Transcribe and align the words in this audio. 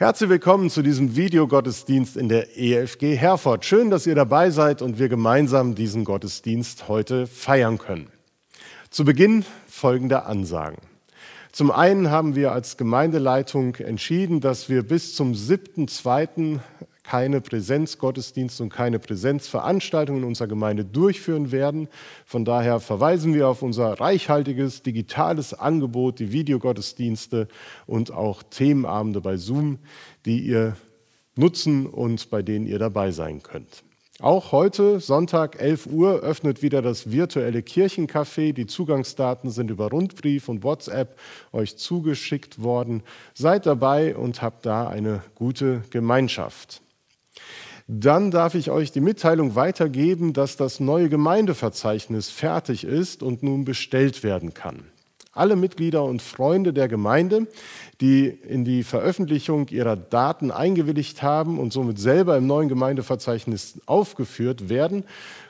Herzlich 0.00 0.30
willkommen 0.30 0.70
zu 0.70 0.82
diesem 0.82 1.16
Videogottesdienst 1.16 2.16
in 2.16 2.28
der 2.28 2.56
EFG 2.56 3.16
Herford. 3.16 3.64
Schön, 3.64 3.90
dass 3.90 4.06
ihr 4.06 4.14
dabei 4.14 4.50
seid 4.50 4.80
und 4.80 5.00
wir 5.00 5.08
gemeinsam 5.08 5.74
diesen 5.74 6.04
Gottesdienst 6.04 6.86
heute 6.86 7.26
feiern 7.26 7.78
können. 7.78 8.06
Zu 8.90 9.04
Beginn 9.04 9.44
folgende 9.66 10.24
Ansagen. 10.24 10.78
Zum 11.50 11.72
einen 11.72 12.12
haben 12.12 12.36
wir 12.36 12.52
als 12.52 12.76
Gemeindeleitung 12.76 13.74
entschieden, 13.74 14.40
dass 14.40 14.68
wir 14.68 14.84
bis 14.84 15.16
zum 15.16 15.32
7.2 15.32 16.60
keine 17.08 17.40
Präsenzgottesdienste 17.40 18.62
und 18.62 18.68
keine 18.68 18.98
Präsenzveranstaltungen 18.98 20.24
in 20.24 20.28
unserer 20.28 20.46
Gemeinde 20.46 20.84
durchführen 20.84 21.52
werden. 21.52 21.88
Von 22.26 22.44
daher 22.44 22.80
verweisen 22.80 23.32
wir 23.32 23.48
auf 23.48 23.62
unser 23.62 23.98
reichhaltiges 23.98 24.82
digitales 24.82 25.54
Angebot, 25.54 26.18
die 26.18 26.32
Videogottesdienste 26.32 27.48
und 27.86 28.12
auch 28.12 28.42
Themenabende 28.42 29.22
bei 29.22 29.38
Zoom, 29.38 29.78
die 30.26 30.40
ihr 30.40 30.76
nutzen 31.34 31.86
und 31.86 32.28
bei 32.28 32.42
denen 32.42 32.66
ihr 32.66 32.78
dabei 32.78 33.10
sein 33.10 33.42
könnt. 33.42 33.84
Auch 34.20 34.52
heute, 34.52 35.00
Sonntag, 35.00 35.58
11 35.58 35.86
Uhr, 35.86 36.20
öffnet 36.20 36.60
wieder 36.60 36.82
das 36.82 37.10
virtuelle 37.10 37.60
Kirchencafé. 37.60 38.52
Die 38.52 38.66
Zugangsdaten 38.66 39.50
sind 39.50 39.70
über 39.70 39.88
Rundbrief 39.88 40.50
und 40.50 40.62
WhatsApp 40.62 41.18
euch 41.52 41.78
zugeschickt 41.78 42.62
worden. 42.62 43.02
Seid 43.32 43.64
dabei 43.64 44.14
und 44.14 44.42
habt 44.42 44.66
da 44.66 44.88
eine 44.88 45.22
gute 45.34 45.84
Gemeinschaft. 45.88 46.82
Dann 47.86 48.30
darf 48.30 48.54
ich 48.54 48.70
euch 48.70 48.92
die 48.92 49.00
Mitteilung 49.00 49.54
weitergeben, 49.54 50.34
dass 50.34 50.56
das 50.56 50.78
neue 50.78 51.08
Gemeindeverzeichnis 51.08 52.30
fertig 52.30 52.84
ist 52.84 53.22
und 53.22 53.42
nun 53.42 53.64
bestellt 53.64 54.22
werden 54.22 54.52
kann. 54.52 54.84
Alle 55.32 55.56
Mitglieder 55.56 56.04
und 56.04 56.20
Freunde 56.20 56.72
der 56.72 56.88
Gemeinde, 56.88 57.46
die 58.00 58.26
in 58.26 58.64
die 58.64 58.82
Veröffentlichung 58.82 59.68
ihrer 59.68 59.96
Daten 59.96 60.50
eingewilligt 60.50 61.22
haben 61.22 61.58
und 61.58 61.72
somit 61.72 61.98
selber 61.98 62.36
im 62.36 62.46
neuen 62.46 62.68
Gemeindeverzeichnis 62.68 63.80
aufgeführt 63.86 64.68
werden, 64.68 65.04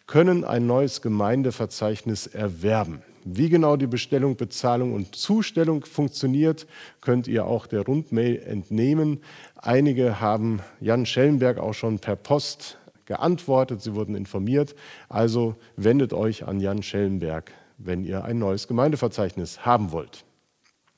können 0.07 0.45
ein 0.45 0.67
neues 0.67 1.03
Gemeindeverzeichnis 1.03 2.27
erwerben. 2.27 3.03
Wie 3.25 3.51
genau 3.51 3.77
die 3.77 3.87
Bestellung, 3.87 4.37
Bezahlung 4.37 4.95
und 4.95 5.15
Zustellung 5.15 5.85
funktioniert, 5.85 6.67
könnt 7.01 7.29
ihr 7.29 7.47
auch 7.47 7.67
der 7.67 7.83
Rundmail 7.83 8.39
entnehmen. 8.39 9.21
Einige 9.61 10.21
haben 10.21 10.61
Jan 10.81 11.05
Schellenberg 11.05 11.59
auch 11.59 11.75
schon 11.75 11.99
per 11.99 12.15
Post 12.15 12.79
geantwortet, 13.07 13.83
sie 13.83 13.95
wurden 13.95 14.15
informiert. 14.15 14.77
Also 15.09 15.57
wendet 15.77 16.13
euch 16.13 16.47
an 16.47 16.61
Jan 16.61 16.83
Schellenberg, 16.83 17.53
wenn 17.77 18.05
ihr 18.05 18.25
ein 18.25 18.39
neues 18.39 18.69
Gemeindeverzeichnis 18.69 19.67
haben 19.67 19.91
wollt. 19.91 20.25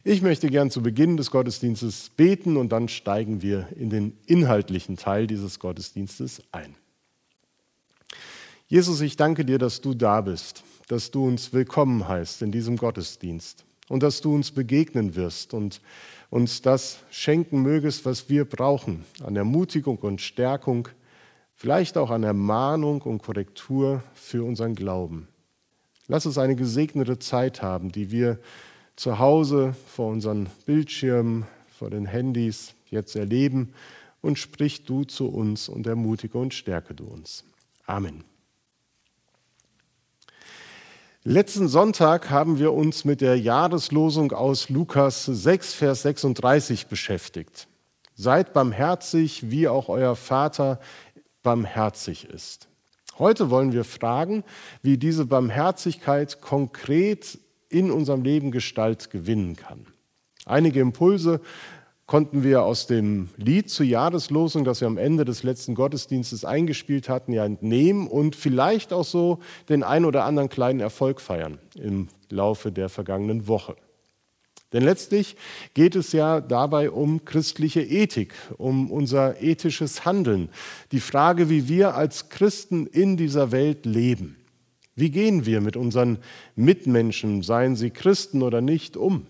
Ich 0.05 0.21
möchte 0.21 0.49
gern 0.49 0.71
zu 0.71 0.83
Beginn 0.83 1.17
des 1.17 1.31
Gottesdienstes 1.31 2.11
beten 2.17 2.59
und 2.59 2.71
dann 2.71 2.89
steigen 2.89 3.41
wir 3.41 3.69
in 3.77 3.89
den 3.89 4.17
inhaltlichen 4.27 4.97
Teil 4.97 5.27
dieses 5.27 5.59
Gottesdienstes 5.59 6.43
ein. 6.53 6.75
Jesus, 8.67 9.01
ich 9.01 9.17
danke 9.17 9.45
dir, 9.45 9.59
dass 9.59 9.81
du 9.81 9.95
da 9.95 10.21
bist, 10.21 10.65
dass 10.89 11.11
du 11.11 11.27
uns 11.27 11.53
willkommen 11.53 12.07
heißt 12.07 12.43
in 12.43 12.53
diesem 12.53 12.77
Gottesdienst 12.77 13.65
und 13.91 14.05
dass 14.05 14.21
du 14.21 14.33
uns 14.33 14.53
begegnen 14.53 15.17
wirst 15.17 15.53
und 15.53 15.83
uns 16.31 16.63
das 16.63 17.01
schenken 17.11 17.61
mögest, 17.61 18.07
was 18.07 18.31
wir 18.31 18.45
brauchen 18.45 19.05
an 19.23 19.35
Ermutigung 19.35 19.99
und 19.99 20.21
Stärkung, 20.21 20.89
vielleicht 21.57 21.99
auch 21.99 22.11
an 22.11 22.23
Ermahnung 22.23 23.03
und 23.03 23.21
Korrektur 23.21 24.05
für 24.15 24.45
unseren 24.45 24.77
Glauben. 24.77 25.27
Lass 26.07 26.25
uns 26.25 26.39
eine 26.39 26.55
gesegnete 26.55 27.19
Zeit 27.19 27.63
haben, 27.63 27.91
die 27.91 28.13
wir 28.13 28.39
zu 28.95 29.19
Hause 29.19 29.75
vor 29.89 30.09
unseren 30.09 30.49
Bildschirmen, 30.67 31.47
vor 31.77 31.91
den 31.91 32.07
Handys 32.07 32.75
jetzt 32.91 33.17
erleben 33.17 33.75
und 34.21 34.39
sprich 34.39 34.85
du 34.85 35.03
zu 35.03 35.29
uns 35.29 35.69
und 35.69 35.89
ermutige 35.89 36.39
und 36.39 36.55
stärke 36.55 36.95
du 36.95 37.05
uns. 37.05 37.43
Amen. 37.87 38.30
Letzten 41.25 41.69
Sonntag 41.69 42.31
haben 42.31 42.59
wir 42.59 42.73
uns 42.73 43.05
mit 43.05 43.21
der 43.21 43.39
Jahreslosung 43.39 44.33
aus 44.33 44.71
Lukas 44.71 45.27
6, 45.27 45.75
Vers 45.75 46.01
36 46.01 46.87
beschäftigt. 46.87 47.69
Seid 48.15 48.55
barmherzig, 48.55 49.51
wie 49.51 49.69
auch 49.69 49.91
euer 49.91 50.17
Vater 50.17 50.81
barmherzig 51.43 52.25
ist. 52.25 52.69
Heute 53.19 53.51
wollen 53.51 53.75
wir 53.75 53.85
fragen, 53.85 54.45
wie 54.81 54.97
diese 54.97 55.27
Barmherzigkeit 55.27 56.41
konkret 56.41 57.39
in 57.69 57.91
unserem 57.91 58.23
Leben 58.23 58.51
Gestalt 58.51 59.11
gewinnen 59.11 59.57
kann. 59.57 59.89
Einige 60.47 60.81
Impulse 60.81 61.43
konnten 62.11 62.43
wir 62.43 62.65
aus 62.65 62.89
dem 62.89 63.29
Lied 63.37 63.71
zur 63.71 63.87
Jahreslosung, 63.87 64.65
das 64.65 64.81
wir 64.81 64.89
am 64.89 64.99
Ende 64.99 65.25
des 65.25 65.45
letzten 65.45 65.77
Gottesdienstes 65.77 66.45
eingespielt 66.45 67.09
hatten, 67.09 67.33
ja 67.33 67.45
entnehmen 67.45 68.09
und 68.09 68.35
vielleicht 68.35 68.93
auch 68.93 69.05
so 69.05 69.39
den 69.69 69.85
ein 69.85 70.05
oder 70.05 70.25
anderen 70.25 70.49
kleinen 70.49 70.81
Erfolg 70.81 71.21
feiern 71.21 71.61
im 71.77 72.09
Laufe 72.29 72.73
der 72.73 72.89
vergangenen 72.89 73.47
Woche. 73.47 73.77
Denn 74.73 74.83
letztlich 74.83 75.37
geht 75.73 75.95
es 75.95 76.11
ja 76.11 76.41
dabei 76.41 76.91
um 76.91 77.25
christliche 77.25 77.83
Ethik, 77.83 78.35
um 78.59 78.91
unser 78.91 79.41
ethisches 79.41 80.05
Handeln, 80.05 80.49
die 80.91 80.99
Frage, 80.99 81.49
wie 81.49 81.69
wir 81.69 81.95
als 81.95 82.29
Christen 82.29 82.89
in 82.89 83.19
dieser 83.19 83.53
Welt 83.53 83.87
leben. 83.87 84.37
Wie 84.97 85.13
gehen 85.13 85.47
wir 85.47 85.61
mit 85.61 85.77
unseren 85.77 86.19
Mitmenschen, 86.57 87.43
seien 87.43 87.77
sie 87.77 87.91
Christen 87.91 88.43
oder 88.43 88.61
nicht, 88.61 88.97
um? 88.97 89.29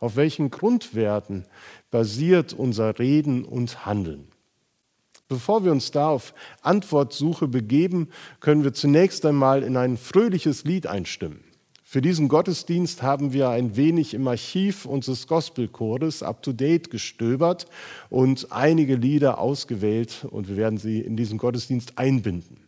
Auf 0.00 0.16
welchen 0.16 0.50
Grundwerten 0.50 1.44
basiert 1.90 2.54
unser 2.54 2.98
Reden 2.98 3.44
und 3.44 3.84
Handeln? 3.84 4.28
Bevor 5.28 5.64
wir 5.64 5.70
uns 5.70 5.92
da 5.92 6.08
auf 6.08 6.34
Antwortsuche 6.62 7.46
begeben, 7.46 8.08
können 8.40 8.64
wir 8.64 8.72
zunächst 8.72 9.24
einmal 9.24 9.62
in 9.62 9.76
ein 9.76 9.96
fröhliches 9.96 10.64
Lied 10.64 10.88
einstimmen. 10.88 11.44
Für 11.84 12.00
diesen 12.00 12.28
Gottesdienst 12.28 13.02
haben 13.02 13.32
wir 13.32 13.50
ein 13.50 13.76
wenig 13.76 14.14
im 14.14 14.26
Archiv 14.26 14.86
unseres 14.86 15.26
Gospelchores 15.26 16.22
up-to-date 16.22 16.90
gestöbert 16.90 17.66
und 18.08 18.52
einige 18.52 18.94
Lieder 18.94 19.38
ausgewählt 19.38 20.26
und 20.30 20.48
wir 20.48 20.56
werden 20.56 20.78
sie 20.78 21.00
in 21.00 21.16
diesen 21.16 21.36
Gottesdienst 21.36 21.98
einbinden. 21.98 22.58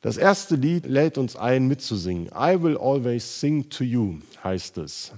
Das 0.00 0.16
erste 0.16 0.54
Lied 0.54 0.86
lädt 0.86 1.18
uns 1.18 1.36
ein, 1.36 1.66
mitzusingen. 1.66 2.26
I 2.28 2.62
will 2.62 2.76
always 2.78 3.40
sing 3.40 3.68
to 3.68 3.84
you 3.84 4.20
heißt 4.42 4.78
es. 4.78 5.12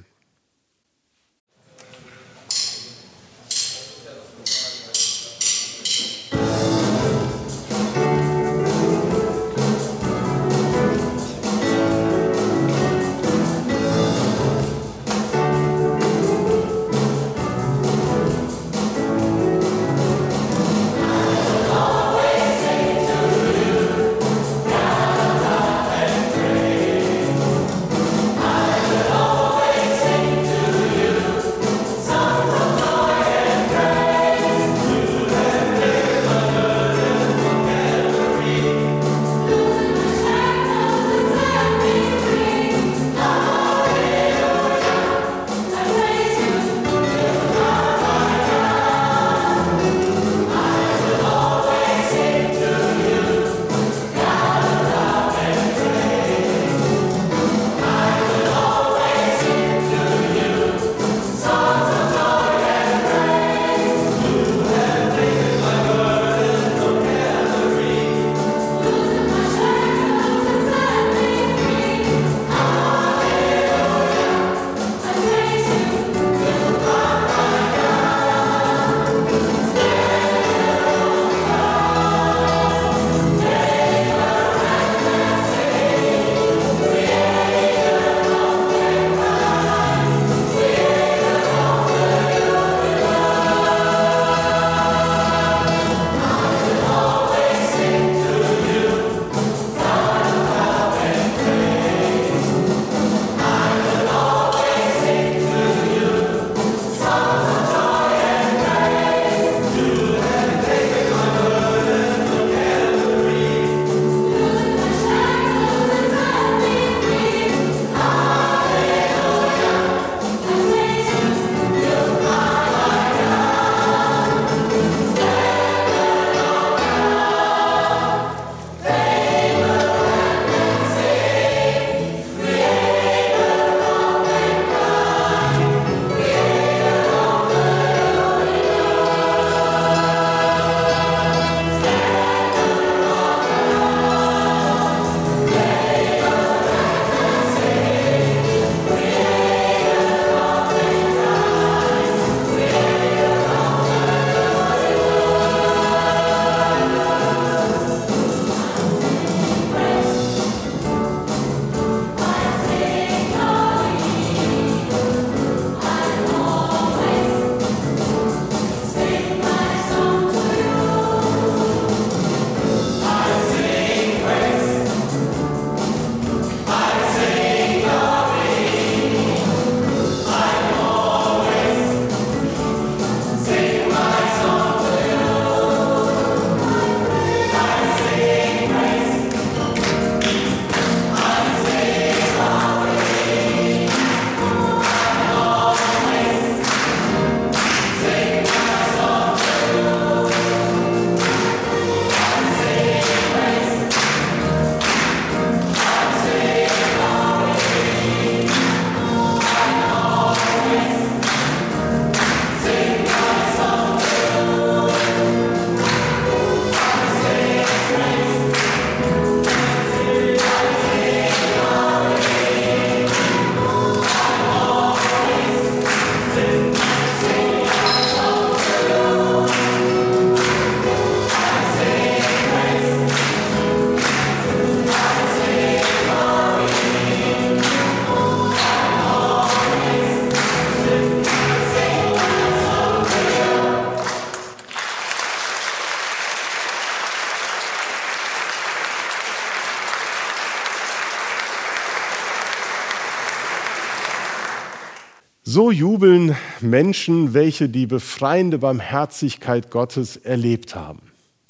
So 255.51 255.71
jubeln 255.71 256.37
Menschen, 256.61 257.33
welche 257.33 257.71
die 257.71 257.87
befreiende 257.87 258.59
Barmherzigkeit 258.59 259.71
Gottes 259.71 260.19
erlebt 260.19 260.75
haben. 260.75 261.01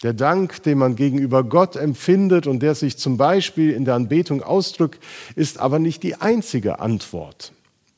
Der 0.04 0.12
Dank, 0.12 0.62
den 0.62 0.78
man 0.78 0.94
gegenüber 0.94 1.42
Gott 1.42 1.74
empfindet 1.74 2.46
und 2.46 2.60
der 2.60 2.76
sich 2.76 2.96
zum 2.96 3.16
Beispiel 3.16 3.72
in 3.72 3.84
der 3.84 3.96
Anbetung 3.96 4.40
ausdrückt, 4.40 5.02
ist 5.34 5.58
aber 5.58 5.80
nicht 5.80 6.04
die 6.04 6.14
einzige 6.14 6.78
Antwort. 6.78 7.52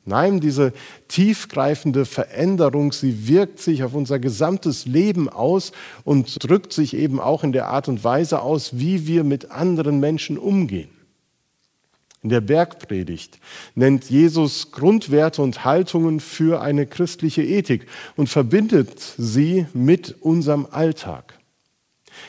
Nein, 0.07 0.41
diese 0.41 0.73
tiefgreifende 1.09 2.07
Veränderung, 2.07 2.93
sie 2.93 3.29
wirkt 3.29 3.61
sich 3.61 3.85
auf 3.85 3.93
unser 3.93 4.19
gesamtes 4.19 4.87
Leben 4.87 5.29
aus 5.29 5.71
und 6.05 6.43
drückt 6.43 6.73
sich 6.73 6.97
eben 6.97 7.21
auch 7.21 7.45
in 7.45 7.53
der 7.53 7.69
Art 7.69 7.89
und 7.89 8.03
Weise 8.03 8.41
aus, 8.41 8.79
wie 8.79 9.07
wir 9.07 9.23
mit 9.23 9.51
anderen 9.51 10.01
Menschen 10.01 10.39
umgehen. 10.39 10.89
In 12.23 12.29
der 12.29 12.43
Bergpredigt 12.43 13.39
nennt 13.75 14.11
Jesus 14.11 14.73
Grundwerte 14.73 15.41
und 15.41 15.65
Haltungen 15.65 16.21
für 16.21 16.61
eine 16.61 16.87
christliche 16.87 17.43
Ethik 17.43 17.87
und 18.17 18.29
verbindet 18.29 19.01
sie 19.17 19.67
mit 19.73 20.17
unserem 20.21 20.67
Alltag. 20.71 21.39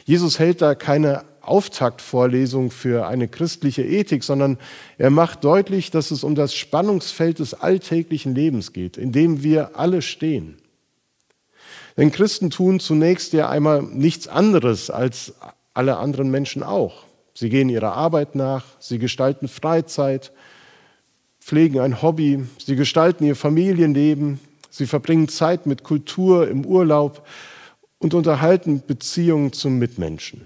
Jesus 0.06 0.40
hält 0.40 0.62
da 0.62 0.76
keine 0.76 1.26
Auftaktvorlesung 1.42 2.72
für 2.72 3.08
eine 3.08 3.28
christliche 3.28 3.84
Ethik, 3.84 4.24
sondern 4.24 4.58
er 4.98 5.10
macht 5.10 5.44
deutlich, 5.44 5.92
dass 5.92 6.12
es 6.12 6.24
um 6.24 6.36
das 6.36 6.54
Spannungsfeld 6.54 7.40
des 7.40 7.54
alltäglichen 7.54 8.34
Lebens 8.34 8.72
geht, 8.72 8.96
in 8.96 9.12
dem 9.12 9.44
wir 9.44 9.78
alle 9.78 10.02
stehen. 10.02 10.58
Denn 11.98 12.12
Christen 12.12 12.50
tun 12.50 12.80
zunächst 12.80 13.34
ja 13.34 13.50
einmal 13.50 13.82
nichts 13.82 14.28
anderes 14.28 14.90
als 14.90 15.34
alle 15.74 15.98
anderen 15.98 16.32
Menschen 16.32 16.64
auch. 16.64 17.04
Sie 17.34 17.50
gehen 17.50 17.70
ihrer 17.70 17.94
Arbeit 17.94 18.36
nach, 18.36 18.66
sie 18.80 19.00
gestalten 19.00 19.48
Freizeit, 19.48 20.32
pflegen 21.40 21.80
ein 21.80 22.02
Hobby, 22.02 22.44
sie 22.64 22.76
gestalten 22.76 23.26
ihr 23.26 23.36
Familienleben, 23.36 24.40
sie 24.70 24.86
verbringen 24.86 25.28
Zeit 25.28 25.66
mit 25.66 25.84
Kultur 25.84 26.48
im 26.48 26.66
Urlaub 26.66 27.26
und 28.00 28.14
unterhalten 28.14 28.84
Beziehungen 28.86 29.54
zum 29.54 29.80
Mitmenschen. 29.80 30.46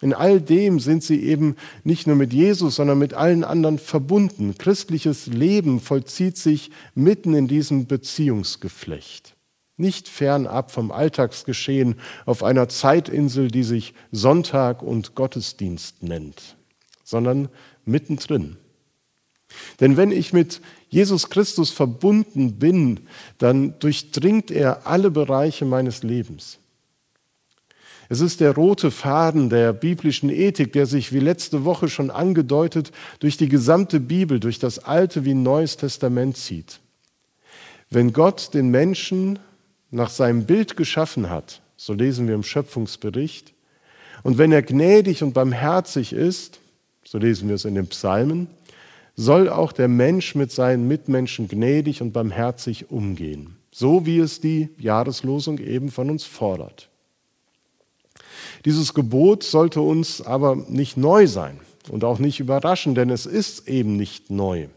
In 0.00 0.12
all 0.12 0.40
dem 0.40 0.80
sind 0.80 1.02
sie 1.02 1.22
eben 1.22 1.56
nicht 1.82 2.06
nur 2.06 2.16
mit 2.16 2.32
Jesus, 2.32 2.76
sondern 2.76 2.98
mit 2.98 3.14
allen 3.14 3.42
anderen 3.42 3.78
verbunden. 3.78 4.54
Christliches 4.58 5.26
Leben 5.26 5.80
vollzieht 5.80 6.36
sich 6.36 6.70
mitten 6.94 7.34
in 7.34 7.48
diesem 7.48 7.86
Beziehungsgeflecht. 7.86 9.33
Nicht 9.76 10.08
fernab 10.08 10.70
vom 10.70 10.92
Alltagsgeschehen 10.92 11.96
auf 12.26 12.44
einer 12.44 12.68
Zeitinsel, 12.68 13.48
die 13.48 13.64
sich 13.64 13.94
Sonntag 14.12 14.82
und 14.82 15.14
Gottesdienst 15.14 16.02
nennt, 16.02 16.56
sondern 17.02 17.48
mittendrin. 17.84 18.56
Denn 19.80 19.96
wenn 19.96 20.10
ich 20.10 20.32
mit 20.32 20.60
Jesus 20.88 21.28
Christus 21.28 21.70
verbunden 21.70 22.58
bin, 22.58 23.00
dann 23.38 23.78
durchdringt 23.80 24.50
er 24.50 24.86
alle 24.86 25.10
Bereiche 25.10 25.64
meines 25.64 26.02
Lebens. 26.02 26.58
Es 28.08 28.20
ist 28.20 28.40
der 28.40 28.54
rote 28.54 28.90
Faden 28.90 29.48
der 29.48 29.72
biblischen 29.72 30.28
Ethik, 30.28 30.72
der 30.72 30.86
sich, 30.86 31.12
wie 31.12 31.20
letzte 31.20 31.64
Woche 31.64 31.88
schon 31.88 32.10
angedeutet, 32.10 32.92
durch 33.18 33.36
die 33.36 33.48
gesamte 33.48 33.98
Bibel, 33.98 34.40
durch 34.40 34.58
das 34.58 34.78
Alte 34.78 35.24
wie 35.24 35.34
Neues 35.34 35.76
Testament 35.78 36.36
zieht. 36.36 36.80
Wenn 37.90 38.12
Gott 38.12 38.52
den 38.54 38.68
Menschen 38.68 39.38
nach 39.94 40.10
seinem 40.10 40.44
Bild 40.44 40.76
geschaffen 40.76 41.30
hat, 41.30 41.62
so 41.76 41.92
lesen 41.92 42.26
wir 42.28 42.34
im 42.34 42.42
Schöpfungsbericht, 42.42 43.52
und 44.22 44.38
wenn 44.38 44.52
er 44.52 44.62
gnädig 44.62 45.22
und 45.22 45.34
barmherzig 45.34 46.12
ist, 46.12 46.58
so 47.04 47.18
lesen 47.18 47.48
wir 47.48 47.56
es 47.56 47.66
in 47.66 47.74
den 47.74 47.86
Psalmen, 47.88 48.48
soll 49.16 49.48
auch 49.48 49.72
der 49.72 49.88
Mensch 49.88 50.34
mit 50.34 50.50
seinen 50.50 50.88
Mitmenschen 50.88 51.46
gnädig 51.46 52.00
und 52.00 52.12
barmherzig 52.12 52.90
umgehen, 52.90 53.56
so 53.70 54.06
wie 54.06 54.18
es 54.18 54.40
die 54.40 54.70
Jahreslosung 54.78 55.58
eben 55.58 55.90
von 55.90 56.10
uns 56.10 56.24
fordert. 56.24 56.88
Dieses 58.64 58.94
Gebot 58.94 59.42
sollte 59.42 59.80
uns 59.82 60.22
aber 60.22 60.56
nicht 60.56 60.96
neu 60.96 61.26
sein 61.26 61.60
und 61.90 62.02
auch 62.02 62.18
nicht 62.18 62.40
überraschen, 62.40 62.94
denn 62.94 63.10
es 63.10 63.26
ist 63.26 63.68
eben 63.68 63.96
nicht 63.96 64.30
neu. 64.30 64.68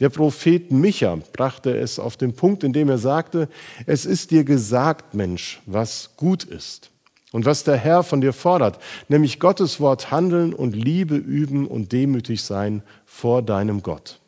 Der 0.00 0.10
Prophet 0.10 0.70
Micha 0.70 1.18
brachte 1.32 1.76
es 1.76 1.98
auf 1.98 2.16
den 2.16 2.32
Punkt, 2.32 2.62
in 2.62 2.72
dem 2.72 2.88
er 2.88 2.98
sagte, 2.98 3.48
es 3.86 4.06
ist 4.06 4.30
dir 4.30 4.44
gesagt, 4.44 5.14
Mensch, 5.14 5.60
was 5.66 6.10
gut 6.16 6.44
ist 6.44 6.90
und 7.32 7.44
was 7.44 7.64
der 7.64 7.76
Herr 7.76 8.04
von 8.04 8.20
dir 8.20 8.32
fordert, 8.32 8.78
nämlich 9.08 9.40
Gottes 9.40 9.80
Wort 9.80 10.10
handeln 10.10 10.54
und 10.54 10.76
Liebe 10.76 11.16
üben 11.16 11.66
und 11.66 11.90
demütig 11.90 12.42
sein 12.42 12.82
vor 13.04 13.42
deinem 13.42 13.82
Gott. 13.82 14.20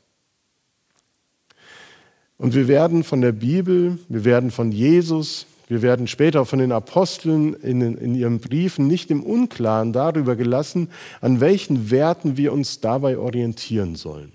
Und 2.37 2.55
wir 2.55 2.69
werden 2.69 3.05
von 3.05 3.21
der 3.21 3.33
Bibel, 3.33 3.99
wir 4.09 4.25
werden 4.25 4.51
von 4.51 4.73
Jesus, 4.73 5.47
wir 5.69 5.83
werden 5.83 6.09
später 6.09 6.47
von 6.47 6.59
den 6.59 6.73
Aposteln 6.73 7.55
in, 7.55 7.81
in, 7.81 8.15
ihren 8.17 8.41
Briefen 8.41 8.89
nicht 8.89 9.11
im 9.11 9.23
Unklaren 9.23 9.93
darüber 9.93 10.35
gelassen, 10.35 10.89
an 11.21 11.39
welchen 11.41 11.93
Werten 11.93 12.37
wir 12.37 12.53
uns 12.53 12.81
dabei 12.81 13.19
orientieren 13.19 13.95
sollen. 13.95 14.33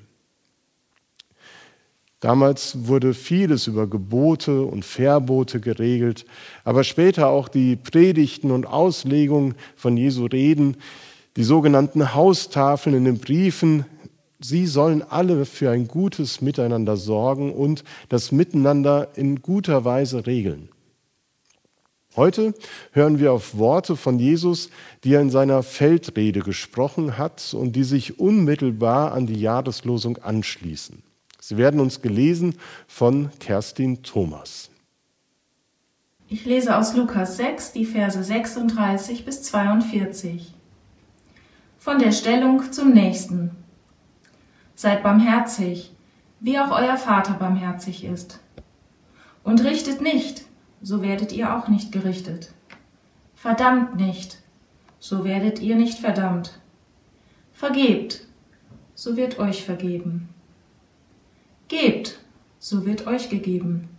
Damals 2.26 2.88
wurde 2.88 3.14
vieles 3.14 3.68
über 3.68 3.86
Gebote 3.86 4.64
und 4.64 4.84
Verbote 4.84 5.60
geregelt, 5.60 6.26
aber 6.64 6.84
später 6.84 7.28
auch 7.28 7.48
die 7.48 7.76
Predigten 7.76 8.50
und 8.50 8.66
Auslegungen 8.66 9.54
von 9.76 9.96
Jesu 9.96 10.26
Reden, 10.26 10.78
die 11.36 11.44
sogenannten 11.44 12.16
Haustafeln 12.16 12.96
in 12.96 13.06
den 13.06 13.20
Briefen, 13.20 13.86
sie 14.40 14.66
sollen 14.66 15.04
alle 15.08 15.46
für 15.46 15.70
ein 15.70 15.88
gutes 15.88 16.42
Miteinander 16.42 16.98
sorgen 16.98 17.54
und 17.54 17.84
das 18.10 18.32
Miteinander 18.32 19.10
in 19.14 19.44
guter 19.44 19.86
Weise 19.86 20.26
regeln. 20.26 20.70
Heute 22.16 22.56
hören 22.94 23.20
wir 23.20 23.34
auf 23.34 23.56
Worte 23.56 23.96
von 23.96 24.18
Jesus, 24.18 24.72
die 25.04 25.14
er 25.14 25.22
in 25.22 25.30
seiner 25.30 25.62
Feldrede 25.62 26.40
gesprochen 26.40 27.20
hat 27.20 27.54
und 27.54 27.76
die 27.76 27.84
sich 27.84 28.20
unmittelbar 28.20 29.12
an 29.12 29.28
die 29.28 29.40
Jahreslosung 29.40 30.18
anschließen. 30.18 31.04
Sie 31.48 31.58
werden 31.58 31.80
uns 31.80 32.02
gelesen 32.02 32.56
von 32.88 33.30
Kerstin 33.40 34.02
Thomas. 34.02 34.72
Ich 36.28 36.44
lese 36.44 36.76
aus 36.76 36.96
Lukas 36.96 37.38
6 37.38 37.74
die 37.74 37.86
Verse 37.86 38.24
36 38.24 39.26
bis 39.26 39.44
42. 39.44 40.56
Von 41.78 42.00
der 42.00 42.14
Stellung 42.14 42.72
zum 42.72 42.94
Nächsten. 42.94 43.52
Seid 44.74 45.04
barmherzig, 45.04 45.94
wie 46.40 46.58
auch 46.58 46.72
euer 46.72 46.98
Vater 46.98 47.36
barmherzig 47.36 48.06
ist. 48.06 48.40
Und 49.44 49.64
richtet 49.64 50.02
nicht, 50.02 50.46
so 50.82 51.04
werdet 51.04 51.32
ihr 51.32 51.56
auch 51.56 51.68
nicht 51.68 51.92
gerichtet. 51.92 52.56
Verdammt 53.36 53.98
nicht, 53.98 54.42
so 54.98 55.24
werdet 55.24 55.60
ihr 55.62 55.76
nicht 55.76 56.00
verdammt. 56.00 56.60
Vergebt, 57.54 58.26
so 58.96 59.16
wird 59.16 59.38
euch 59.38 59.64
vergeben. 59.64 60.30
Gebt, 61.68 62.20
so 62.60 62.86
wird 62.86 63.08
euch 63.08 63.30
gegeben. 63.30 63.90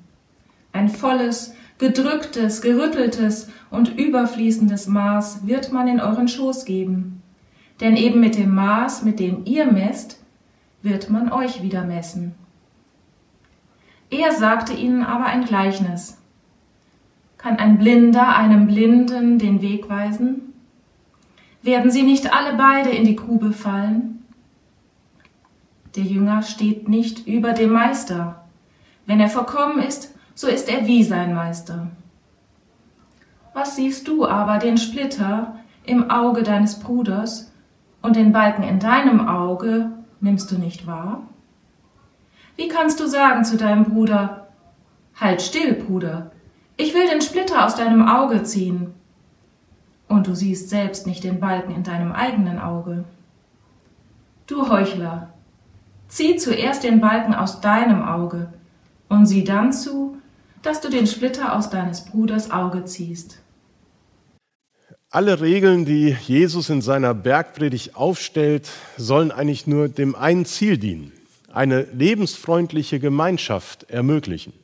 Ein 0.72 0.88
volles, 0.88 1.54
gedrücktes, 1.78 2.62
gerütteltes 2.62 3.48
und 3.70 3.98
überfließendes 3.98 4.86
Maß 4.86 5.46
wird 5.46 5.72
man 5.72 5.88
in 5.88 6.00
euren 6.00 6.28
Schoß 6.28 6.64
geben. 6.64 7.22
Denn 7.80 7.96
eben 7.96 8.20
mit 8.20 8.36
dem 8.36 8.54
Maß, 8.54 9.02
mit 9.02 9.18
dem 9.18 9.44
ihr 9.44 9.70
messt, 9.70 10.22
wird 10.82 11.10
man 11.10 11.32
euch 11.32 11.62
wieder 11.62 11.84
messen. 11.84 12.34
Er 14.10 14.32
sagte 14.32 14.72
ihnen 14.72 15.02
aber 15.02 15.26
ein 15.26 15.44
Gleichnis. 15.44 16.18
Kann 17.38 17.56
ein 17.56 17.78
Blinder 17.78 18.36
einem 18.36 18.66
Blinden 18.66 19.38
den 19.38 19.60
Weg 19.60 19.88
weisen? 19.88 20.54
Werden 21.62 21.90
sie 21.90 22.04
nicht 22.04 22.32
alle 22.32 22.56
beide 22.56 22.90
in 22.90 23.04
die 23.04 23.16
Grube 23.16 23.52
fallen? 23.52 24.15
Der 25.96 26.04
Jünger 26.04 26.42
steht 26.42 26.88
nicht 26.88 27.26
über 27.26 27.52
dem 27.52 27.70
Meister. 27.70 28.44
Wenn 29.06 29.20
er 29.20 29.28
verkommen 29.28 29.78
ist, 29.78 30.14
so 30.34 30.46
ist 30.46 30.68
er 30.68 30.86
wie 30.86 31.02
sein 31.02 31.34
Meister. 31.34 31.88
Was 33.54 33.76
siehst 33.76 34.06
du 34.06 34.26
aber 34.26 34.58
den 34.58 34.76
Splitter 34.76 35.58
im 35.84 36.10
Auge 36.10 36.42
deines 36.42 36.78
Bruders 36.78 37.50
und 38.02 38.16
den 38.16 38.32
Balken 38.32 38.62
in 38.62 38.78
deinem 38.78 39.26
Auge 39.26 39.90
nimmst 40.20 40.50
du 40.50 40.58
nicht 40.58 40.86
wahr? 40.86 41.22
Wie 42.56 42.68
kannst 42.68 43.00
du 43.00 43.06
sagen 43.06 43.44
zu 43.44 43.56
deinem 43.56 43.84
Bruder, 43.84 44.46
Halt 45.18 45.40
still, 45.40 45.72
Bruder, 45.72 46.30
ich 46.76 46.92
will 46.92 47.08
den 47.08 47.22
Splitter 47.22 47.64
aus 47.64 47.74
deinem 47.74 48.06
Auge 48.06 48.42
ziehen. 48.42 48.92
Und 50.08 50.26
du 50.26 50.34
siehst 50.34 50.68
selbst 50.68 51.06
nicht 51.06 51.24
den 51.24 51.40
Balken 51.40 51.74
in 51.74 51.82
deinem 51.82 52.12
eigenen 52.12 52.58
Auge. 52.60 53.04
Du 54.46 54.68
Heuchler, 54.68 55.30
zieh 56.16 56.36
zuerst 56.36 56.82
den 56.82 57.00
Balken 57.00 57.34
aus 57.34 57.60
deinem 57.60 58.02
Auge 58.02 58.48
und 59.08 59.26
sieh 59.26 59.44
dann 59.44 59.72
zu, 59.72 60.16
dass 60.62 60.80
du 60.80 60.88
den 60.88 61.06
Splitter 61.06 61.54
aus 61.54 61.68
deines 61.68 62.06
Bruders 62.06 62.50
Auge 62.50 62.86
ziehst. 62.86 63.38
Alle 65.10 65.40
Regeln, 65.40 65.84
die 65.84 66.16
Jesus 66.26 66.70
in 66.70 66.80
seiner 66.80 67.12
Bergpredigt 67.14 67.96
aufstellt, 67.96 68.68
sollen 68.96 69.30
eigentlich 69.30 69.66
nur 69.66 69.88
dem 69.88 70.14
einen 70.14 70.46
Ziel 70.46 70.78
dienen, 70.78 71.12
eine 71.52 71.82
lebensfreundliche 71.82 72.98
Gemeinschaft 72.98 73.84
ermöglichen. 73.90 74.54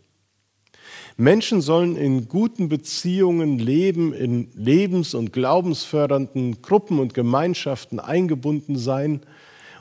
Menschen 1.19 1.61
sollen 1.61 1.97
in 1.97 2.29
guten 2.29 2.71
Beziehungen 2.71 3.59
leben, 3.59 4.15
in 4.15 4.49
lebens- 4.55 5.15
und 5.15 5.33
glaubensfördernden 5.35 6.63
Gruppen 6.63 6.99
und 6.99 7.13
Gemeinschaften 7.13 8.01
eingebunden 8.01 8.79
sein 8.79 9.21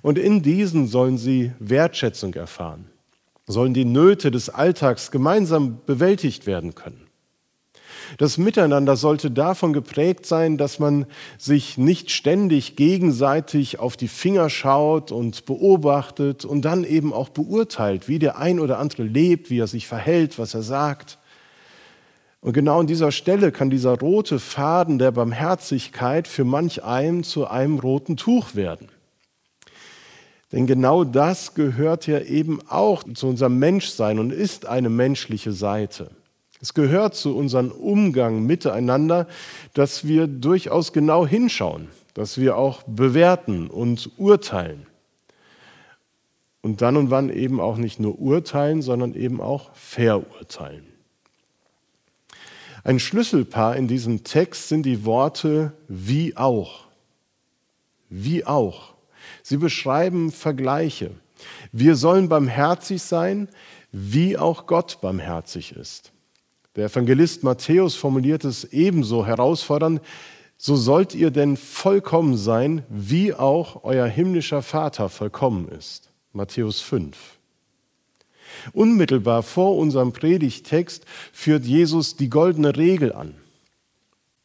und 0.02 0.18
in 0.18 0.42
diesen 0.42 0.88
sollen 0.88 1.18
sie 1.18 1.52
Wertschätzung 1.60 2.34
erfahren, 2.34 2.86
sollen 3.48 3.74
die 3.74 3.86
Nöte 3.86 4.32
des 4.32 4.50
Alltags 4.50 5.12
gemeinsam 5.12 5.80
bewältigt 5.86 6.46
werden 6.46 6.76
können. 6.76 7.08
Das 8.18 8.38
Miteinander 8.38 8.96
sollte 8.96 9.32
davon 9.32 9.74
geprägt 9.74 10.26
sein, 10.26 10.58
dass 10.58 10.80
man 10.80 11.06
sich 11.38 11.78
nicht 11.78 12.12
ständig 12.12 12.76
gegenseitig 12.76 13.80
auf 13.80 13.96
die 13.96 14.08
Finger 14.08 14.50
schaut 14.50 15.12
und 15.12 15.46
beobachtet 15.46 16.44
und 16.44 16.64
dann 16.64 16.84
eben 16.84 17.14
auch 17.14 17.30
beurteilt, 17.30 18.08
wie 18.08 18.20
der 18.20 18.38
ein 18.38 18.60
oder 18.60 18.80
andere 18.80 19.04
lebt, 19.04 19.50
wie 19.50 19.60
er 19.60 19.68
sich 19.68 19.88
verhält, 19.88 20.40
was 20.40 20.54
er 20.54 20.64
sagt. 20.64 21.20
Und 22.42 22.54
genau 22.54 22.80
an 22.80 22.88
dieser 22.88 23.12
Stelle 23.12 23.52
kann 23.52 23.70
dieser 23.70 23.98
rote 23.98 24.40
Faden 24.40 24.98
der 24.98 25.12
Barmherzigkeit 25.12 26.28
für 26.28 26.44
manch 26.44 26.84
einem 26.84 27.24
zu 27.24 27.48
einem 27.48 27.80
roten 27.80 28.18
Tuch 28.18 28.56
werden. 28.56 28.90
Denn 30.52 30.68
genau 30.68 31.04
das 31.04 31.54
gehört 31.54 32.08
ja 32.08 32.20
eben 32.20 32.60
auch 32.68 33.04
zu 33.14 33.28
unserem 33.28 33.58
Menschsein 33.58 34.20
und 34.20 34.32
ist 34.32 34.66
eine 34.66 34.90
menschliche 34.90 35.54
Seite. 35.54 36.12
Es 36.62 36.74
gehört 36.74 37.16
zu 37.16 37.36
unserem 37.36 37.72
Umgang 37.72 38.46
miteinander, 38.46 39.28
dass 39.74 40.06
wir 40.06 40.28
durchaus 40.28 40.94
genau 40.94 41.26
hinschauen, 41.26 41.88
dass 42.14 42.38
wir 42.38 42.58
auch 42.58 42.84
bewerten 42.84 43.68
und 43.68 44.12
urteilen. 44.18 44.86
Und 46.62 46.82
dann 46.84 46.98
und 46.98 47.10
wann 47.10 47.30
eben 47.30 47.60
auch 47.60 47.78
nicht 47.78 48.00
nur 48.00 48.20
urteilen, 48.20 48.84
sondern 48.84 49.16
eben 49.16 49.42
auch 49.42 49.74
verurteilen. 49.74 50.86
Ein 52.84 53.00
Schlüsselpaar 53.00 53.76
in 53.76 53.88
diesem 53.88 54.24
Text 54.24 54.70
sind 54.70 54.84
die 54.84 55.06
Worte 55.06 55.74
wie 55.88 56.38
auch. 56.38 56.86
Wie 58.10 58.46
auch. 58.46 58.91
Sie 59.44 59.58
beschreiben 59.58 60.32
Vergleiche. 60.32 61.12
Wir 61.72 61.96
sollen 61.96 62.30
barmherzig 62.30 63.02
sein, 63.02 63.50
wie 63.92 64.38
auch 64.38 64.68
Gott 64.68 65.00
barmherzig 65.02 65.76
ist. 65.76 66.12
Der 66.76 66.86
Evangelist 66.86 67.44
Matthäus 67.44 67.96
formuliert 67.96 68.46
es 68.46 68.64
ebenso 68.66 69.26
herausfordernd, 69.26 70.02
so 70.58 70.76
sollt 70.76 71.16
ihr 71.16 71.32
denn 71.32 71.58
vollkommen 71.58 72.38
sein, 72.38 72.84
wie 72.88 73.34
auch 73.34 73.84
euer 73.84 74.06
himmlischer 74.06 74.62
Vater 74.62 75.10
vollkommen 75.10 75.68
ist. 75.68 76.12
Matthäus 76.34 76.80
5. 76.82 77.18
Unmittelbar 78.74 79.44
vor 79.44 79.78
unserem 79.78 80.14
Predigtext 80.14 81.06
führt 81.34 81.66
Jesus 81.66 82.16
die 82.16 82.30
goldene 82.30 82.78
Regel 82.78 83.12
an. 83.12 83.36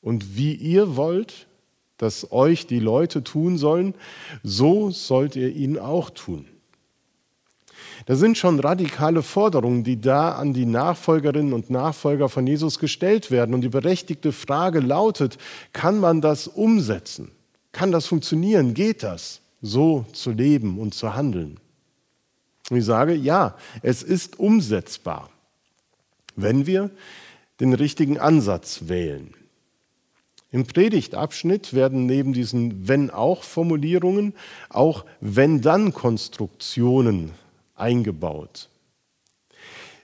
Und 0.01 0.37
wie 0.37 0.55
ihr 0.55 0.97
wollt, 0.97 1.47
dass 1.99 2.31
euch 2.33 2.67
die 2.67 2.79
Leute 2.79 3.25
tun 3.25 3.59
sollen, 3.59 3.95
so 4.43 4.91
sollt 4.91 5.37
ihr 5.37 5.55
ihnen 5.55 5.79
auch 5.79 6.11
tun. 6.11 6.47
Das 8.05 8.19
sind 8.19 8.37
schon 8.37 8.61
radikale 8.61 9.23
Forderungen, 9.23 9.83
die 9.83 10.01
da 10.01 10.33
an 10.33 10.53
die 10.53 10.67
Nachfolgerinnen 10.67 11.53
und 11.53 11.71
Nachfolger 11.71 12.29
von 12.29 12.47
Jesus 12.47 12.79
gestellt 12.79 13.31
werden. 13.31 13.55
Und 13.55 13.63
die 13.63 13.69
berechtigte 13.69 14.33
Frage 14.33 14.81
lautet, 14.81 15.39
kann 15.73 15.99
man 15.99 16.21
das 16.21 16.47
umsetzen? 16.47 17.31
Kann 17.73 17.93
das 17.93 18.07
funktionieren? 18.07 18.75
Geht 18.75 19.03
das, 19.03 19.41
so 19.61 20.07
zu 20.13 20.31
leben 20.31 20.79
und 20.79 20.95
zu 20.95 21.15
handeln? 21.15 21.59
Und 22.71 22.77
ich 22.77 22.85
sage, 22.85 23.15
ja, 23.15 23.57
es 23.83 24.03
ist 24.03 24.39
umsetzbar, 24.39 25.31
wenn 26.35 26.67
wir 26.67 26.91
den 27.61 27.73
richtigen 27.73 28.19
Ansatz 28.19 28.83
wählen. 28.89 29.35
Im 30.57 30.65
Predigtabschnitt 30.65 31.75
werden 31.75 32.07
neben 32.07 32.33
diesen 32.33 32.89
Wenn-auch-Formulierungen 32.89 34.33
auch 34.71 35.05
Wenn-dann-Konstruktionen 35.21 37.33
eingebaut. 37.75 38.71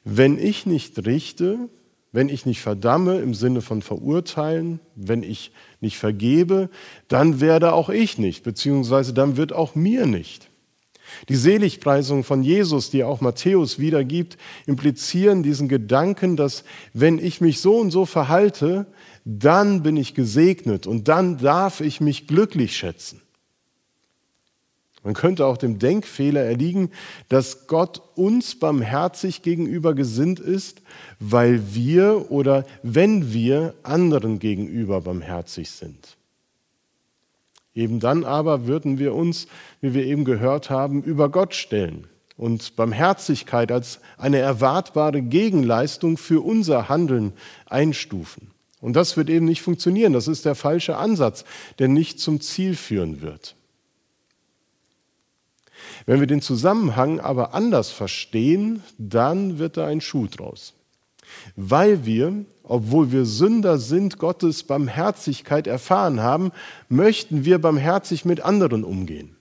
Wenn 0.04 0.37
ich 0.37 0.66
nicht 0.66 1.06
richte, 1.06 1.71
wenn 2.12 2.28
ich 2.28 2.44
nicht 2.44 2.61
verdamme 2.61 3.21
im 3.21 3.32
Sinne 3.32 3.62
von 3.62 3.80
verurteilen, 3.80 4.80
wenn 4.94 5.23
ich 5.23 5.52
nicht 5.80 5.97
vergebe, 5.97 6.69
dann 7.08 7.41
werde 7.41 7.73
auch 7.73 7.88
ich 7.88 8.19
nicht, 8.19 8.43
beziehungsweise 8.43 9.15
dann 9.15 9.38
wird 9.38 9.54
auch 9.54 9.75
mir 9.75 10.04
nicht. 10.04 10.50
Die 11.28 11.36
Seligpreisung 11.36 12.25
von 12.25 12.43
Jesus, 12.43 12.91
die 12.91 13.04
auch 13.04 13.21
Matthäus 13.21 13.78
wiedergibt, 13.78 14.36
implizieren 14.67 15.43
diesen 15.43 15.69
Gedanken, 15.69 16.36
dass 16.36 16.65
wenn 16.93 17.19
ich 17.19 17.41
mich 17.41 17.60
so 17.60 17.76
und 17.76 17.91
so 17.91 18.06
verhalte, 18.06 18.86
dann 19.25 19.82
bin 19.82 19.97
ich 19.97 20.15
gesegnet 20.15 20.87
und 20.87 21.08
dann 21.08 21.39
darf 21.39 21.80
ich 21.80 22.00
mich 22.00 22.26
glücklich 22.26 22.76
schätzen. 22.76 23.23
Man 25.04 25.15
könnte 25.15 25.47
auch 25.47 25.56
dem 25.56 25.80
Denkfehler 25.80 26.43
erliegen, 26.43 26.91
dass 27.28 27.67
Gott 27.67 28.00
uns 28.15 28.58
barmherzig 28.58 29.43
gegenüber 29.43 29.95
gesinnt 29.95 30.39
ist, 30.39 30.80
weil 31.19 31.75
wir 31.75 32.30
oder 32.30 32.65
wenn 32.85 33.32
wir 33.32 33.75
anderen 33.82 34.39
gegenüber 34.39 35.00
barmherzig 35.00 35.71
sind. 35.71 36.17
Eben 37.75 38.00
dann 38.00 38.25
aber 38.25 38.67
würden 38.67 38.99
wir 38.99 39.15
uns, 39.15 39.49
wie 39.80 39.95
wir 39.95 40.04
eben 40.04 40.25
gehört 40.25 40.71
haben, 40.71 41.02
über 41.02 41.30
Gott 41.30 41.54
stellen 41.54 42.06
und 42.37 42.76
Barmherzigkeit 42.76 43.73
als 43.73 43.99
eine 44.19 44.39
erwartbare 44.39 45.23
Gegenleistung 45.23 46.17
für 46.17 46.45
unser 46.45 46.89
Handeln 46.89 47.32
einstufen. 47.67 48.52
Und 48.82 48.95
das 48.95 49.16
wird 49.16 49.30
eben 49.30 49.47
nicht 49.47 49.62
funktionieren. 49.62 50.12
Das 50.12 50.28
ist 50.28 50.45
der 50.45 50.56
falsche 50.56 50.97
Ansatz, 50.97 51.45
der 51.78 51.86
nicht 51.88 52.18
zum 52.18 52.40
Ziel 52.40 52.75
führen 52.75 53.23
wird. 53.23 53.54
Wenn 56.04 56.18
wir 56.18 56.26
den 56.26 56.42
Zusammenhang 56.42 57.21
aber 57.21 57.54
anders 57.54 57.90
verstehen, 57.90 58.82
dann 58.99 59.58
wird 59.58 59.76
da 59.76 59.86
ein 59.86 60.00
Schuh 60.00 60.26
draus. 60.26 60.75
Weil 61.54 62.04
wir, 62.04 62.45
obwohl 62.64 63.12
wir 63.12 63.25
Sünder 63.25 63.78
sind, 63.78 64.18
Gottes 64.18 64.64
Barmherzigkeit 64.64 65.68
erfahren 65.68 66.21
haben, 66.21 66.50
möchten 66.88 67.45
wir 67.45 67.60
barmherzig 67.60 68.25
mit 68.25 68.40
anderen 68.40 68.82
umgehen. 68.82 69.36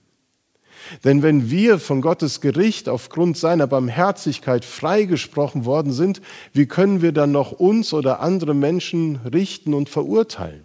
Denn 1.04 1.22
wenn 1.22 1.50
wir 1.50 1.78
von 1.78 2.00
Gottes 2.00 2.40
Gericht 2.40 2.88
aufgrund 2.88 3.36
seiner 3.36 3.66
Barmherzigkeit 3.66 4.64
freigesprochen 4.64 5.64
worden 5.64 5.92
sind, 5.92 6.20
wie 6.52 6.66
können 6.66 7.02
wir 7.02 7.12
dann 7.12 7.32
noch 7.32 7.52
uns 7.52 7.92
oder 7.92 8.20
andere 8.20 8.54
Menschen 8.54 9.20
richten 9.32 9.74
und 9.74 9.88
verurteilen? 9.88 10.64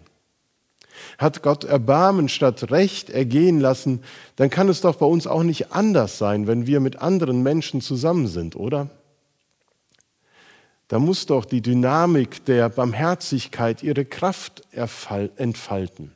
Hat 1.16 1.42
Gott 1.42 1.64
Erbarmen 1.64 2.28
statt 2.28 2.70
Recht 2.70 3.10
ergehen 3.10 3.60
lassen, 3.60 4.02
dann 4.36 4.50
kann 4.50 4.68
es 4.68 4.80
doch 4.80 4.96
bei 4.96 5.06
uns 5.06 5.26
auch 5.26 5.42
nicht 5.42 5.72
anders 5.72 6.18
sein, 6.18 6.46
wenn 6.46 6.66
wir 6.66 6.80
mit 6.80 7.00
anderen 7.00 7.42
Menschen 7.42 7.80
zusammen 7.80 8.26
sind, 8.26 8.56
oder? 8.56 8.90
Da 10.88 10.98
muss 10.98 11.26
doch 11.26 11.44
die 11.44 11.60
Dynamik 11.60 12.44
der 12.46 12.68
Barmherzigkeit 12.70 13.82
ihre 13.82 14.06
Kraft 14.06 14.62
entfalten. 15.36 16.12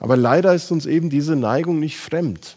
Aber 0.00 0.16
leider 0.16 0.54
ist 0.54 0.70
uns 0.70 0.86
eben 0.86 1.10
diese 1.10 1.36
Neigung 1.36 1.80
nicht 1.80 1.98
fremd. 1.98 2.56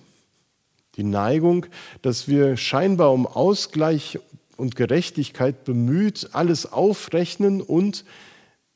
Die 0.95 1.03
Neigung, 1.03 1.65
dass 2.01 2.27
wir 2.27 2.57
scheinbar 2.57 3.11
um 3.11 3.25
Ausgleich 3.25 4.19
und 4.57 4.75
Gerechtigkeit 4.75 5.63
bemüht 5.63 6.29
alles 6.33 6.71
aufrechnen 6.71 7.61
und 7.61 8.05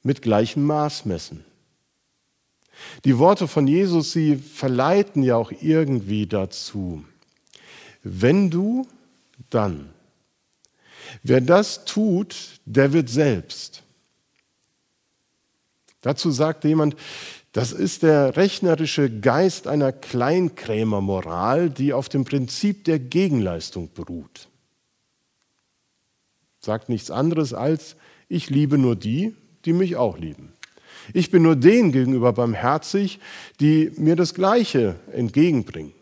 mit 0.02 0.22
gleichem 0.22 0.64
Maß 0.66 1.06
messen. 1.06 1.44
Die 3.04 3.18
Worte 3.18 3.48
von 3.48 3.68
Jesus, 3.68 4.12
sie 4.12 4.36
verleiten 4.36 5.24
ja 5.24 5.36
auch 5.36 5.52
irgendwie 5.62 6.26
dazu. 6.26 7.06
Wenn 8.04 8.50
du, 8.50 8.88
dann. 9.50 9.90
Wer 11.24 11.42
das 11.42 11.86
tut, 11.86 12.36
der 12.66 12.94
wird 12.94 13.10
selbst. 13.10 13.84
Dazu 16.02 16.32
sagte 16.32 16.68
jemand, 16.68 16.96
das 17.56 17.72
ist 17.72 18.04
der 18.04 18.36
rechnerische 18.36 19.10
Geist 19.10 19.66
einer 19.70 19.94
Kleinkrämermoral, 19.94 21.70
die 21.70 21.94
auf 21.94 22.10
dem 22.10 22.26
Prinzip 22.26 22.84
der 22.84 23.00
Gegenleistung 23.00 23.90
beruht. 23.94 24.50
Sagt 26.60 26.90
nichts 26.90 27.10
anderes 27.12 27.54
als, 27.54 27.96
ich 28.28 28.50
liebe 28.50 28.78
nur 28.78 28.98
die, 28.98 29.38
die 29.64 29.72
mich 29.72 29.96
auch 29.96 30.18
lieben. 30.18 30.52
Ich 31.14 31.32
bin 31.32 31.44
nur 31.44 31.56
denen 31.56 31.94
gegenüber 31.94 32.34
barmherzig, 32.34 33.22
die 33.62 33.90
mir 33.96 34.18
das 34.18 34.34
Gleiche 34.34 34.98
entgegenbringen. 35.14 35.94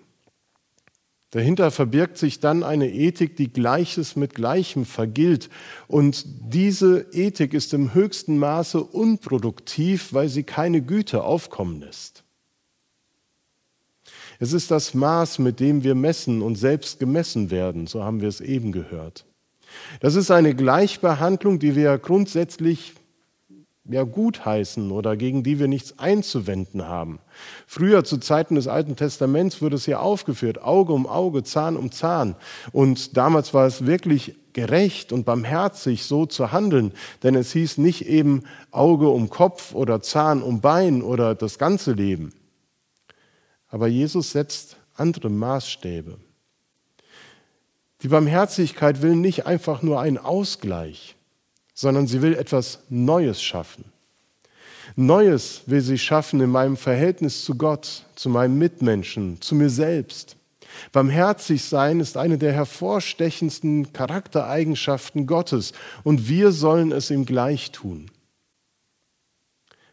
Dahinter 1.33 1.71
verbirgt 1.71 2.19
sich 2.19 2.39
dann 2.39 2.61
eine 2.61 2.91
Ethik, 2.91 3.35
die 3.35 3.51
Gleiches 3.51 4.15
mit 4.15 4.35
Gleichem 4.35 4.85
vergilt. 4.85 5.49
Und 5.87 6.25
diese 6.27 7.07
Ethik 7.11 7.55
ist 7.55 7.73
im 7.73 7.95
höchsten 7.95 8.37
Maße 8.37 8.83
unproduktiv, 8.83 10.13
weil 10.13 10.29
sie 10.29 10.43
keine 10.43 10.83
Güte 10.83 11.23
aufkommen 11.23 11.81
lässt. 11.81 12.23
Es 14.39 14.53
ist 14.53 14.69
das 14.69 14.93
Maß, 14.93 15.39
mit 15.39 15.59
dem 15.59 15.83
wir 15.83 15.95
messen 15.95 16.43
und 16.43 16.53
selbst 16.53 16.99
gemessen 16.99 17.49
werden, 17.49 17.87
so 17.87 18.03
haben 18.03 18.21
wir 18.21 18.27
es 18.27 18.39
eben 18.39 18.71
gehört. 18.71 19.25
Das 20.01 20.13
ist 20.13 20.29
eine 20.29 20.53
Gleichbehandlung, 20.53 21.57
die 21.57 21.75
wir 21.75 21.97
grundsätzlich 21.97 22.93
ja, 23.85 24.03
gutheißen 24.03 24.91
oder 24.91 25.17
gegen 25.17 25.43
die 25.43 25.59
wir 25.59 25.67
nichts 25.67 25.99
einzuwenden 25.99 26.87
haben. 26.87 27.19
Früher 27.67 28.05
zu 28.05 28.17
Zeiten 28.17 28.55
des 28.55 28.67
Alten 28.67 28.95
Testaments 28.95 29.61
wurde 29.61 29.75
es 29.75 29.85
hier 29.85 30.01
aufgeführt, 30.01 30.61
Auge 30.61 30.93
um 30.93 31.05
Auge, 31.05 31.43
Zahn 31.43 31.75
um 31.75 31.91
Zahn. 31.91 32.35
Und 32.71 33.17
damals 33.17 33.53
war 33.53 33.67
es 33.67 33.85
wirklich 33.85 34.35
gerecht 34.53 35.11
und 35.11 35.25
barmherzig, 35.25 36.05
so 36.05 36.25
zu 36.25 36.51
handeln, 36.51 36.93
denn 37.23 37.35
es 37.35 37.51
hieß 37.51 37.77
nicht 37.79 38.05
eben 38.05 38.43
Auge 38.71 39.09
um 39.09 39.29
Kopf 39.29 39.73
oder 39.73 40.01
Zahn 40.01 40.41
um 40.41 40.61
Bein 40.61 41.01
oder 41.01 41.35
das 41.35 41.57
ganze 41.57 41.91
Leben. 41.91 42.33
Aber 43.67 43.87
Jesus 43.87 44.31
setzt 44.31 44.77
andere 44.95 45.29
Maßstäbe. 45.29 46.19
Die 48.01 48.07
Barmherzigkeit 48.07 49.01
will 49.01 49.15
nicht 49.15 49.45
einfach 49.45 49.81
nur 49.81 49.99
einen 49.99 50.17
Ausgleich 50.17 51.15
sondern 51.73 52.07
sie 52.07 52.21
will 52.21 52.35
etwas 52.35 52.79
Neues 52.89 53.41
schaffen. 53.41 53.85
Neues 54.95 55.63
will 55.65 55.81
sie 55.81 55.97
schaffen 55.97 56.39
in 56.41 56.49
meinem 56.49 56.77
Verhältnis 56.77 57.43
zu 57.45 57.55
Gott, 57.55 58.05
zu 58.15 58.29
meinem 58.29 58.57
Mitmenschen, 58.57 59.41
zu 59.41 59.55
mir 59.55 59.69
selbst. 59.69 60.35
Barmherzig 60.91 61.63
sein 61.63 61.99
ist 61.99 62.17
eine 62.17 62.37
der 62.37 62.53
hervorstechendsten 62.53 63.93
Charaktereigenschaften 63.93 65.27
Gottes 65.27 65.73
und 66.03 66.27
wir 66.27 66.51
sollen 66.51 66.91
es 66.91 67.09
ihm 67.09 67.25
gleich 67.25 67.71
tun. 67.71 68.11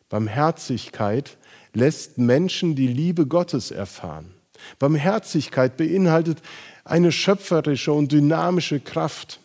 Barmherzigkeit 0.08 1.38
lässt 1.72 2.18
Menschen 2.18 2.74
die 2.74 2.88
Liebe 2.88 3.26
Gottes 3.26 3.70
erfahren. 3.70 4.34
Barmherzigkeit 4.78 5.76
beinhaltet 5.76 6.42
eine 6.84 7.12
schöpferische 7.12 7.92
und 7.92 8.12
dynamische 8.12 8.80
Kraft. 8.80 9.39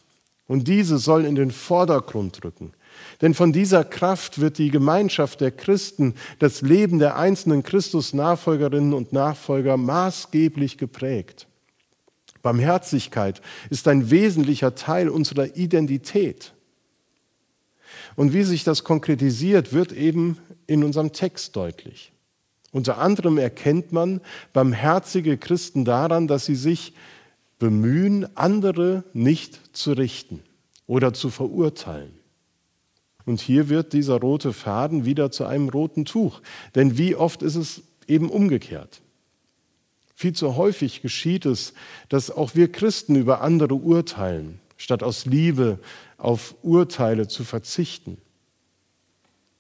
Und 0.47 0.67
diese 0.67 0.97
soll 0.97 1.25
in 1.25 1.35
den 1.35 1.51
Vordergrund 1.51 2.43
rücken. 2.43 2.73
Denn 3.21 3.33
von 3.33 3.51
dieser 3.51 3.83
Kraft 3.83 4.39
wird 4.39 4.57
die 4.57 4.69
Gemeinschaft 4.69 5.41
der 5.41 5.51
Christen, 5.51 6.13
das 6.39 6.61
Leben 6.61 6.99
der 6.99 7.17
einzelnen 7.17 7.63
Christus-Nachfolgerinnen 7.63 8.93
und 8.93 9.11
Nachfolger 9.11 9.77
maßgeblich 9.77 10.77
geprägt. 10.77 11.47
Barmherzigkeit 12.41 13.41
ist 13.71 13.87
ein 13.87 14.11
wesentlicher 14.11 14.75
Teil 14.75 15.09
unserer 15.09 15.55
Identität. 15.55 16.53
Und 18.15 18.33
wie 18.33 18.43
sich 18.43 18.63
das 18.63 18.83
konkretisiert, 18.83 19.73
wird 19.73 19.91
eben 19.91 20.37
in 20.67 20.83
unserem 20.83 21.11
Text 21.11 21.55
deutlich. 21.55 22.11
Unter 22.71 22.97
anderem 22.97 23.37
erkennt 23.37 23.93
man 23.93 24.21
barmherzige 24.53 25.37
Christen 25.37 25.85
daran, 25.85 26.27
dass 26.27 26.45
sie 26.45 26.55
sich 26.55 26.93
bemühen, 27.59 28.35
andere 28.35 29.03
nicht 29.13 29.75
zu 29.75 29.93
richten 29.93 30.43
oder 30.87 31.13
zu 31.13 31.29
verurteilen. 31.29 32.13
Und 33.25 33.41
hier 33.41 33.69
wird 33.69 33.93
dieser 33.93 34.19
rote 34.19 34.53
Faden 34.53 35.05
wieder 35.05 35.31
zu 35.31 35.45
einem 35.45 35.69
roten 35.69 36.05
Tuch. 36.05 36.41
Denn 36.75 36.97
wie 36.97 37.15
oft 37.15 37.41
ist 37.41 37.55
es 37.55 37.81
eben 38.07 38.29
umgekehrt? 38.29 39.01
Viel 40.15 40.33
zu 40.33 40.55
häufig 40.55 41.01
geschieht 41.01 41.45
es, 41.45 41.73
dass 42.07 42.31
auch 42.31 42.55
wir 42.55 42.71
Christen 42.71 43.15
über 43.15 43.41
andere 43.41 43.73
urteilen, 43.73 44.61
statt 44.77 45.03
aus 45.03 45.25
Liebe 45.25 45.79
auf 46.17 46.55
Urteile 46.61 47.27
zu 47.27 47.43
verzichten. 47.43 48.17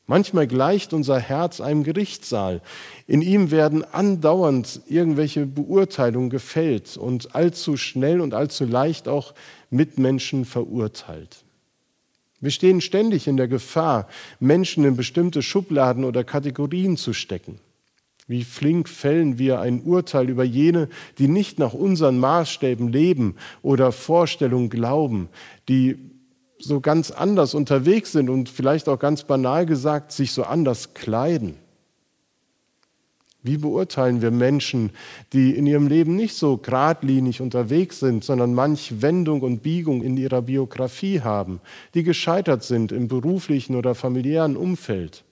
Manchmal 0.07 0.45
gleicht 0.45 0.93
unser 0.93 1.19
Herz 1.19 1.59
einem 1.59 1.83
Gerichtssaal. 1.83 2.61
In 3.07 3.21
ihm 3.21 3.49
werden 3.49 3.83
andauernd 3.83 4.81
irgendwelche 4.87 5.47
Beurteilungen 5.47 6.29
gefällt 6.29 6.95
und 6.95 7.33
allzu 7.33 7.75
schnell 7.75 8.21
und 8.21 8.35
allzu 8.35 8.65
leicht 8.65 9.07
auch 9.07 9.33
Mitmenschen 9.71 10.45
verurteilt. 10.45 11.43
Wir 12.39 12.51
stehen 12.51 12.81
ständig 12.81 13.27
in 13.27 13.37
der 13.37 13.47
Gefahr, 13.47 14.07
Menschen 14.39 14.85
in 14.85 14.95
bestimmte 14.95 15.41
Schubladen 15.41 16.03
oder 16.03 16.23
Kategorien 16.23 16.97
zu 16.97 17.13
stecken. 17.13 17.59
Wie 18.27 18.43
flink 18.43 18.89
fällen 18.89 19.39
wir 19.39 19.59
ein 19.59 19.81
Urteil 19.81 20.29
über 20.29 20.43
jene, 20.43 20.89
die 21.17 21.27
nicht 21.27 21.57
nach 21.57 21.73
unseren 21.73 22.19
Maßstäben 22.19 22.87
leben 22.87 23.35
oder 23.63 23.91
Vorstellungen 23.91 24.69
glauben, 24.69 25.29
die 25.69 25.97
so 26.57 26.79
ganz 26.79 27.11
anders 27.11 27.53
unterwegs 27.53 28.11
sind 28.11 28.29
und 28.29 28.49
vielleicht 28.49 28.87
auch 28.89 28.99
ganz 28.99 29.23
banal 29.23 29.65
gesagt, 29.65 30.11
sich 30.11 30.31
so 30.31 30.43
anders 30.43 30.93
kleiden? 30.93 31.57
Wie 33.45 33.57
beurteilen 33.57 34.23
wir 34.23 34.31
Menschen, 34.31 34.89
die 35.31 35.51
in 35.51 35.67
ihrem 35.67 35.87
Leben 35.87 36.15
nicht 36.15 36.33
so 36.33 36.57
geradlinig 36.57 37.41
unterwegs 37.41 37.99
sind, 37.99 38.23
sondern 38.23 38.55
manch 38.55 39.03
Wendung 39.03 39.41
und 39.41 39.61
Biegung 39.61 40.01
in 40.01 40.17
ihrer 40.17 40.41
Biografie 40.41 41.21
haben, 41.21 41.61
die 41.93 42.01
gescheitert 42.01 42.63
sind 42.63 42.91
im 42.91 43.07
beruflichen 43.07 43.75
oder 43.75 43.93
familiären 43.93 44.57
Umfeld? 44.57 45.23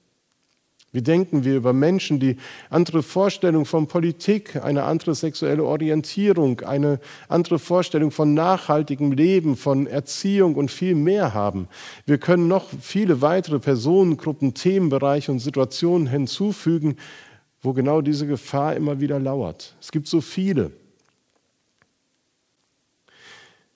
Wie 0.93 1.01
denken 1.01 1.43
wir 1.43 1.56
über 1.56 1.73
Menschen, 1.73 2.19
die 2.19 2.38
andere 2.69 3.01
Vorstellungen 3.01 3.65
von 3.65 3.88
Politik, 3.88 4.63
eine 4.63 4.84
andere 4.84 5.15
sexuelle 5.15 5.63
Orientierung, 5.63 6.62
eine 6.62 6.99
andere 7.27 7.58
Vorstellung 7.58 8.12
von 8.12 8.36
nachhaltigem 8.36 9.12
Leben, 9.12 9.58
von 9.58 9.88
Erziehung 9.88 10.53
und 10.53 10.69
viel 10.69 10.93
mehr 10.93 11.34
haben? 11.34 11.67
Wir 12.06 12.19
können 12.19 12.47
noch 12.47 12.69
viele 12.79 13.21
weitere 13.21 13.58
Personengruppen, 13.58 14.53
Themenbereiche 14.53 15.32
und 15.32 15.39
Situationen 15.39 16.06
hinzufügen, 16.06 16.97
wo 17.63 17.73
genau 17.73 18.01
diese 18.01 18.27
Gefahr 18.27 18.75
immer 18.75 18.99
wieder 18.99 19.19
lauert. 19.19 19.75
Es 19.82 19.91
gibt 19.91 20.08
so 20.08 20.21
viele. 20.21 20.71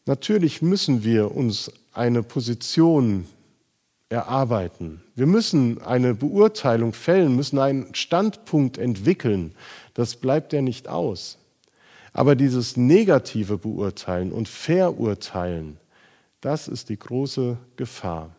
Natürlich 0.06 0.62
müssen 0.62 1.04
wir 1.04 1.36
uns 1.36 1.72
eine 1.94 2.22
Position 2.22 3.26
erarbeiten. 4.10 5.02
Wir 5.16 5.26
müssen 5.26 5.82
eine 5.82 6.14
Beurteilung 6.14 6.94
fällen, 6.94 7.36
müssen 7.36 7.60
einen 7.60 7.94
Standpunkt 7.94 8.78
entwickeln. 8.78 9.54
Das 9.94 10.16
bleibt 10.16 10.54
ja 10.54 10.62
nicht 10.62 10.88
aus. 10.88 11.38
Aber 12.14 12.36
dieses 12.36 12.78
negative 12.78 13.58
Beurteilen 13.58 14.32
und 14.32 14.48
Verurteilen, 14.48 15.78
das 16.42 16.68
ist 16.68 16.90
die 16.90 16.98
große 16.98 17.58
Gefahr. 17.76 18.36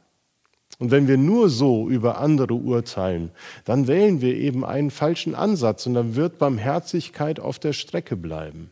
Und 0.78 0.90
wenn 0.90 1.08
wir 1.08 1.16
nur 1.16 1.48
so 1.48 1.88
über 1.88 2.18
andere 2.18 2.54
urteilen, 2.54 3.30
dann 3.64 3.86
wählen 3.88 4.20
wir 4.20 4.34
eben 4.36 4.64
einen 4.64 4.90
falschen 4.90 5.34
Ansatz 5.34 5.86
und 5.86 5.94
dann 5.94 6.14
wird 6.14 6.38
Barmherzigkeit 6.38 7.40
auf 7.40 7.58
der 7.58 7.72
Strecke 7.72 8.16
bleiben. 8.16 8.70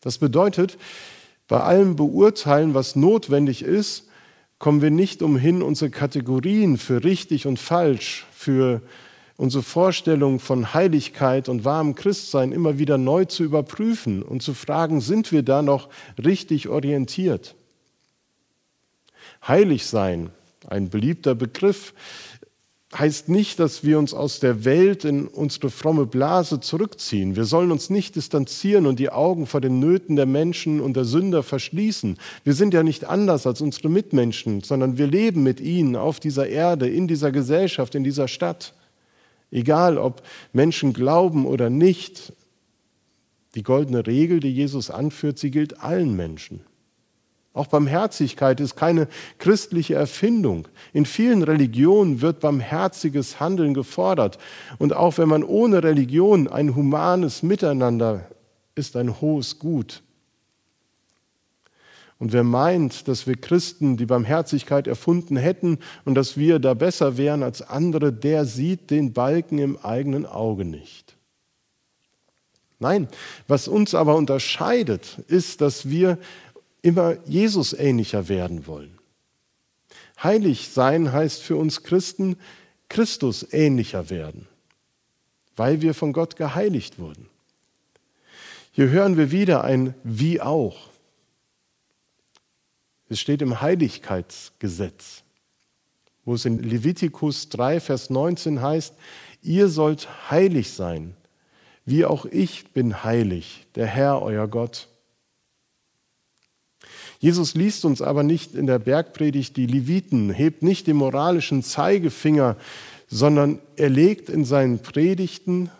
Das 0.00 0.18
bedeutet, 0.18 0.78
bei 1.46 1.60
allem 1.60 1.96
Beurteilen, 1.96 2.74
was 2.74 2.96
notwendig 2.96 3.62
ist, 3.62 4.08
kommen 4.58 4.82
wir 4.82 4.90
nicht 4.90 5.22
umhin, 5.22 5.62
unsere 5.62 5.90
Kategorien 5.90 6.78
für 6.78 7.04
richtig 7.04 7.46
und 7.46 7.58
falsch, 7.58 8.26
für 8.32 8.82
unsere 9.36 9.62
Vorstellung 9.62 10.38
von 10.38 10.74
Heiligkeit 10.74 11.48
und 11.48 11.64
wahrem 11.64 11.94
Christsein 11.94 12.52
immer 12.52 12.78
wieder 12.78 12.98
neu 12.98 13.24
zu 13.24 13.42
überprüfen 13.42 14.22
und 14.22 14.42
zu 14.42 14.54
fragen, 14.54 15.00
sind 15.00 15.32
wir 15.32 15.42
da 15.42 15.62
noch 15.62 15.88
richtig 16.22 16.68
orientiert? 16.68 17.56
Heilig 19.46 19.86
sein, 19.86 20.30
ein 20.68 20.88
beliebter 20.88 21.34
Begriff, 21.34 21.94
heißt 22.98 23.28
nicht, 23.28 23.58
dass 23.58 23.82
wir 23.82 23.98
uns 23.98 24.14
aus 24.14 24.40
der 24.40 24.64
Welt 24.64 25.04
in 25.04 25.26
unsere 25.26 25.70
fromme 25.70 26.06
Blase 26.06 26.60
zurückziehen. 26.60 27.36
Wir 27.36 27.44
sollen 27.44 27.72
uns 27.72 27.90
nicht 27.90 28.14
distanzieren 28.16 28.86
und 28.86 28.98
die 28.98 29.10
Augen 29.10 29.46
vor 29.46 29.60
den 29.60 29.80
Nöten 29.80 30.16
der 30.16 30.26
Menschen 30.26 30.80
und 30.80 30.94
der 30.94 31.04
Sünder 31.04 31.42
verschließen. 31.42 32.18
Wir 32.44 32.54
sind 32.54 32.72
ja 32.72 32.82
nicht 32.82 33.04
anders 33.04 33.46
als 33.46 33.60
unsere 33.60 33.88
Mitmenschen, 33.88 34.62
sondern 34.62 34.96
wir 34.96 35.06
leben 35.06 35.42
mit 35.42 35.60
ihnen 35.60 35.96
auf 35.96 36.20
dieser 36.20 36.48
Erde, 36.48 36.88
in 36.88 37.08
dieser 37.08 37.32
Gesellschaft, 37.32 37.94
in 37.94 38.04
dieser 38.04 38.28
Stadt. 38.28 38.74
Egal, 39.50 39.98
ob 39.98 40.22
Menschen 40.52 40.92
glauben 40.92 41.46
oder 41.46 41.70
nicht, 41.70 42.32
die 43.54 43.62
goldene 43.62 44.06
Regel, 44.06 44.40
die 44.40 44.52
Jesus 44.52 44.90
anführt, 44.90 45.38
sie 45.38 45.50
gilt 45.50 45.80
allen 45.80 46.16
Menschen. 46.16 46.60
Auch 47.54 47.68
Barmherzigkeit 47.68 48.58
ist 48.58 48.74
keine 48.74 49.06
christliche 49.38 49.94
Erfindung. 49.94 50.66
In 50.92 51.06
vielen 51.06 51.44
Religionen 51.44 52.20
wird 52.20 52.40
barmherziges 52.40 53.38
Handeln 53.38 53.74
gefordert. 53.74 54.38
Und 54.78 54.92
auch 54.92 55.18
wenn 55.18 55.28
man 55.28 55.44
ohne 55.44 55.84
Religion 55.84 56.48
ein 56.48 56.74
humanes 56.74 57.44
Miteinander 57.44 58.28
ist 58.74 58.96
ein 58.96 59.20
hohes 59.20 59.60
Gut. 59.60 60.02
Und 62.18 62.32
wer 62.32 62.42
meint, 62.42 63.06
dass 63.06 63.26
wir 63.28 63.36
Christen 63.36 63.96
die 63.96 64.06
Barmherzigkeit 64.06 64.88
erfunden 64.88 65.36
hätten 65.36 65.78
und 66.04 66.16
dass 66.16 66.36
wir 66.36 66.58
da 66.58 66.74
besser 66.74 67.16
wären 67.16 67.44
als 67.44 67.62
andere, 67.62 68.12
der 68.12 68.46
sieht 68.46 68.90
den 68.90 69.12
Balken 69.12 69.58
im 69.58 69.76
eigenen 69.76 70.26
Auge 70.26 70.64
nicht. 70.64 71.14
Nein, 72.80 73.08
was 73.46 73.68
uns 73.68 73.94
aber 73.94 74.16
unterscheidet, 74.16 75.18
ist, 75.28 75.60
dass 75.60 75.88
wir 75.88 76.18
immer 76.84 77.16
Jesus 77.26 77.72
ähnlicher 77.72 78.28
werden 78.28 78.66
wollen. 78.66 78.98
Heilig 80.22 80.68
sein 80.68 81.12
heißt 81.12 81.42
für 81.42 81.56
uns 81.56 81.82
Christen 81.82 82.36
Christus 82.90 83.46
ähnlicher 83.52 84.10
werden, 84.10 84.46
weil 85.56 85.80
wir 85.80 85.94
von 85.94 86.12
Gott 86.12 86.36
geheiligt 86.36 86.98
wurden. 86.98 87.28
Hier 88.70 88.90
hören 88.90 89.16
wir 89.16 89.30
wieder 89.30 89.64
ein 89.64 89.94
wie 90.04 90.40
auch. 90.40 90.90
Es 93.08 93.18
steht 93.18 93.40
im 93.40 93.60
Heiligkeitsgesetz, 93.60 95.22
wo 96.24 96.34
es 96.34 96.44
in 96.44 96.58
Levitikus 96.58 97.48
3, 97.48 97.80
Vers 97.80 98.10
19 98.10 98.60
heißt, 98.60 98.94
ihr 99.42 99.68
sollt 99.68 100.30
heilig 100.30 100.72
sein, 100.72 101.16
wie 101.86 102.04
auch 102.04 102.26
ich 102.26 102.72
bin 102.72 103.04
heilig, 103.04 103.66
der 103.74 103.86
Herr, 103.86 104.20
euer 104.20 104.48
Gott. 104.48 104.88
Jesus 107.24 107.54
liest 107.54 107.86
uns 107.86 108.02
aber 108.02 108.22
nicht 108.22 108.54
in 108.54 108.66
der 108.66 108.78
Bergpredigt 108.78 109.56
die 109.56 109.64
Leviten, 109.64 110.28
hebt 110.28 110.62
nicht 110.62 110.86
den 110.86 110.96
moralischen 110.96 111.62
Zeigefinger, 111.62 112.58
sondern 113.08 113.60
er 113.76 113.88
legt 113.88 114.28
in 114.28 114.44
seinen 114.44 114.80
Predigten 114.80 115.70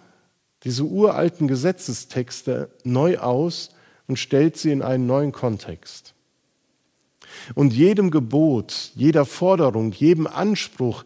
diese 0.63 0.85
uralten 0.85 1.47
Gesetzestexte 1.47 2.71
neu 2.83 3.19
aus 3.19 3.75
und 4.07 4.19
stellt 4.19 4.57
sie 4.57 4.73
in 4.73 4.81
einen 4.81 5.07
neuen 5.07 5.33
Kontext. 5.33 6.15
Und 7.55 7.75
jedem 7.75 8.11
Gebot, 8.11 8.93
jeder 8.95 9.27
Forderung, 9.27 9.93
jedem 9.93 10.27
Anspruch, 10.27 11.05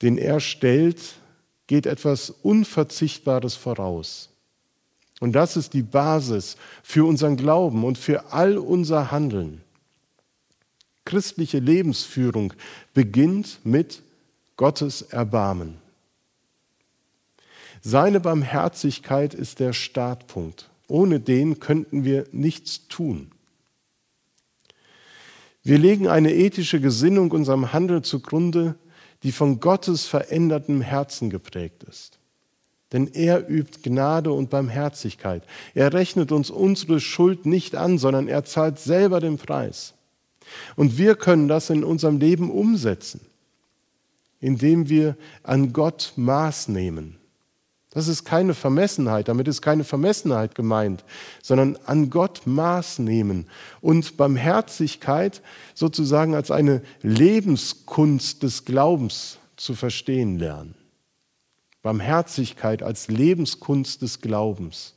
den 0.00 0.16
er 0.16 0.40
stellt, 0.40 1.16
geht 1.66 1.84
etwas 1.84 2.30
Unverzichtbares 2.30 3.56
voraus. 3.56 4.30
Und 5.24 5.32
das 5.32 5.56
ist 5.56 5.72
die 5.72 5.80
Basis 5.80 6.58
für 6.82 7.06
unseren 7.06 7.38
Glauben 7.38 7.82
und 7.82 7.96
für 7.96 8.34
all 8.34 8.58
unser 8.58 9.10
Handeln. 9.10 9.62
Christliche 11.06 11.60
Lebensführung 11.60 12.52
beginnt 12.92 13.60
mit 13.64 14.02
Gottes 14.58 15.00
Erbarmen. 15.00 15.78
Seine 17.80 18.20
Barmherzigkeit 18.20 19.32
ist 19.32 19.60
der 19.60 19.72
Startpunkt. 19.72 20.68
Ohne 20.88 21.20
den 21.20 21.58
könnten 21.58 22.04
wir 22.04 22.26
nichts 22.30 22.86
tun. 22.88 23.30
Wir 25.62 25.78
legen 25.78 26.06
eine 26.06 26.34
ethische 26.34 26.82
Gesinnung 26.82 27.30
unserem 27.30 27.72
Handeln 27.72 28.04
zugrunde, 28.04 28.74
die 29.22 29.32
von 29.32 29.58
Gottes 29.58 30.04
verändertem 30.04 30.82
Herzen 30.82 31.30
geprägt 31.30 31.82
ist. 31.84 32.18
Denn 32.94 33.08
er 33.12 33.46
übt 33.50 33.80
Gnade 33.82 34.32
und 34.32 34.48
Barmherzigkeit. 34.48 35.42
Er 35.74 35.92
rechnet 35.92 36.32
uns 36.32 36.48
unsere 36.48 36.98
Schuld 37.00 37.44
nicht 37.44 37.76
an, 37.76 37.98
sondern 37.98 38.26
er 38.26 38.44
zahlt 38.44 38.78
selber 38.78 39.20
den 39.20 39.36
Preis. 39.36 39.92
Und 40.76 40.96
wir 40.96 41.14
können 41.14 41.48
das 41.48 41.68
in 41.68 41.84
unserem 41.84 42.18
Leben 42.18 42.50
umsetzen, 42.50 43.20
indem 44.40 44.88
wir 44.88 45.16
an 45.42 45.74
Gott 45.74 46.14
Maß 46.16 46.68
nehmen 46.68 47.18
das 47.94 48.08
ist 48.08 48.24
keine 48.24 48.54
Vermessenheit, 48.54 49.28
damit 49.28 49.46
ist 49.46 49.62
keine 49.62 49.84
Vermessenheit 49.84 50.56
gemeint, 50.56 51.04
sondern 51.40 51.78
an 51.86 52.10
Gott 52.10 52.42
Maß 52.44 52.98
nehmen 52.98 53.46
und 53.80 54.16
Barmherzigkeit 54.16 55.40
sozusagen 55.74 56.34
als 56.34 56.50
eine 56.50 56.82
Lebenskunst 57.02 58.42
des 58.42 58.64
Glaubens 58.64 59.38
zu 59.56 59.74
verstehen 59.74 60.40
lernen. 60.40 60.74
Barmherzigkeit 61.84 62.82
als 62.82 63.08
Lebenskunst 63.08 64.00
des 64.00 64.22
Glaubens. 64.22 64.94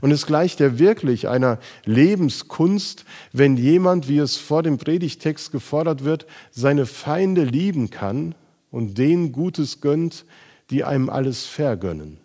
Und 0.00 0.12
es 0.12 0.24
gleicht 0.24 0.60
ja 0.60 0.78
wirklich 0.78 1.26
einer 1.26 1.58
Lebenskunst, 1.84 3.04
wenn 3.32 3.56
jemand, 3.56 4.08
wie 4.08 4.18
es 4.18 4.36
vor 4.36 4.62
dem 4.62 4.78
Predigtext 4.78 5.50
gefordert 5.50 6.04
wird, 6.04 6.26
seine 6.52 6.86
Feinde 6.86 7.42
lieben 7.42 7.90
kann 7.90 8.36
und 8.70 8.98
denen 8.98 9.32
Gutes 9.32 9.80
gönnt, 9.80 10.24
die 10.70 10.84
einem 10.84 11.10
alles 11.10 11.44
vergönnen. 11.46 12.18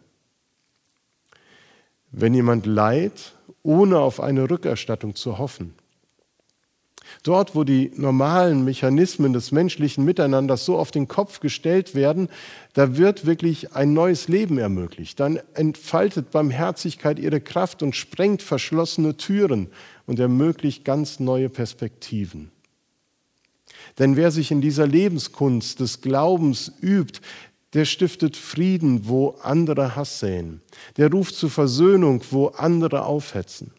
Wenn 2.11 2.35
jemand 2.35 2.67
leiht, 2.67 3.33
ohne 3.63 3.97
auf 3.97 4.19
eine 4.19 4.47
Rückerstattung 4.47 5.15
zu 5.15 5.39
hoffen. 5.39 5.73
Dort, 7.21 7.55
wo 7.55 7.63
die 7.63 7.91
normalen 7.95 8.65
Mechanismen 8.65 9.33
des 9.33 9.51
menschlichen 9.51 10.03
Miteinanders 10.03 10.65
so 10.65 10.77
auf 10.77 10.91
den 10.91 11.07
Kopf 11.07 11.39
gestellt 11.39 11.93
werden, 11.93 12.29
da 12.73 12.97
wird 12.97 13.25
wirklich 13.25 13.75
ein 13.75 13.93
neues 13.93 14.27
Leben 14.27 14.57
ermöglicht. 14.57 15.19
Dann 15.19 15.39
entfaltet 15.53 16.31
Barmherzigkeit 16.31 17.19
ihre 17.19 17.41
Kraft 17.41 17.83
und 17.83 17.95
sprengt 17.95 18.41
verschlossene 18.41 19.15
Türen 19.17 19.67
und 20.05 20.19
ermöglicht 20.19 20.83
ganz 20.83 21.19
neue 21.19 21.49
Perspektiven. 21.49 22.51
Denn 23.99 24.15
wer 24.15 24.31
sich 24.31 24.51
in 24.51 24.61
dieser 24.61 24.87
Lebenskunst 24.87 25.79
des 25.79 26.01
Glaubens 26.01 26.71
übt, 26.81 27.19
der 27.73 27.85
stiftet 27.85 28.37
Frieden, 28.37 29.07
wo 29.07 29.29
andere 29.41 29.95
Hass 29.95 30.19
säen. 30.19 30.61
Der 30.97 31.11
ruft 31.11 31.35
zur 31.35 31.49
Versöhnung, 31.49 32.21
wo 32.31 32.47
andere 32.47 33.05
aufhetzen. 33.05 33.71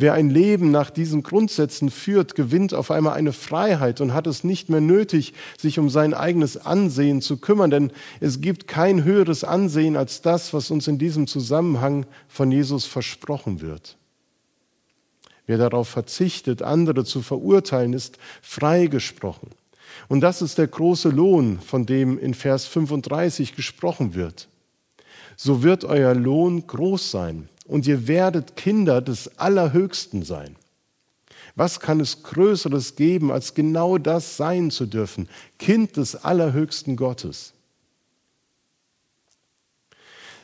Wer 0.00 0.14
ein 0.14 0.30
Leben 0.30 0.70
nach 0.70 0.90
diesen 0.90 1.24
Grundsätzen 1.24 1.90
führt, 1.90 2.36
gewinnt 2.36 2.72
auf 2.72 2.92
einmal 2.92 3.14
eine 3.14 3.32
Freiheit 3.32 4.00
und 4.00 4.14
hat 4.14 4.28
es 4.28 4.44
nicht 4.44 4.68
mehr 4.68 4.80
nötig, 4.80 5.34
sich 5.58 5.80
um 5.80 5.90
sein 5.90 6.14
eigenes 6.14 6.56
Ansehen 6.56 7.20
zu 7.20 7.38
kümmern, 7.38 7.72
denn 7.72 7.92
es 8.20 8.40
gibt 8.40 8.68
kein 8.68 9.02
höheres 9.02 9.42
Ansehen 9.42 9.96
als 9.96 10.22
das, 10.22 10.54
was 10.54 10.70
uns 10.70 10.86
in 10.86 10.98
diesem 10.98 11.26
Zusammenhang 11.26 12.06
von 12.28 12.52
Jesus 12.52 12.84
versprochen 12.86 13.60
wird. 13.60 13.96
Wer 15.46 15.58
darauf 15.58 15.88
verzichtet, 15.88 16.62
andere 16.62 17.04
zu 17.04 17.20
verurteilen, 17.20 17.92
ist 17.92 18.18
freigesprochen. 18.40 19.48
Und 20.06 20.20
das 20.20 20.42
ist 20.42 20.58
der 20.58 20.68
große 20.68 21.08
Lohn, 21.08 21.58
von 21.58 21.86
dem 21.86 22.20
in 22.20 22.34
Vers 22.34 22.66
35 22.66 23.56
gesprochen 23.56 24.14
wird. 24.14 24.48
So 25.34 25.64
wird 25.64 25.84
euer 25.84 26.14
Lohn 26.14 26.68
groß 26.68 27.10
sein 27.10 27.48
und 27.68 27.86
ihr 27.86 28.08
werdet 28.08 28.56
Kinder 28.56 29.00
des 29.00 29.38
Allerhöchsten 29.38 30.24
sein. 30.24 30.56
Was 31.54 31.80
kann 31.80 32.00
es 32.00 32.22
Größeres 32.22 32.96
geben, 32.96 33.30
als 33.30 33.54
genau 33.54 33.98
das 33.98 34.36
sein 34.36 34.70
zu 34.70 34.86
dürfen? 34.86 35.28
Kind 35.58 35.96
des 35.96 36.16
Allerhöchsten 36.16 36.96
Gottes. 36.96 37.52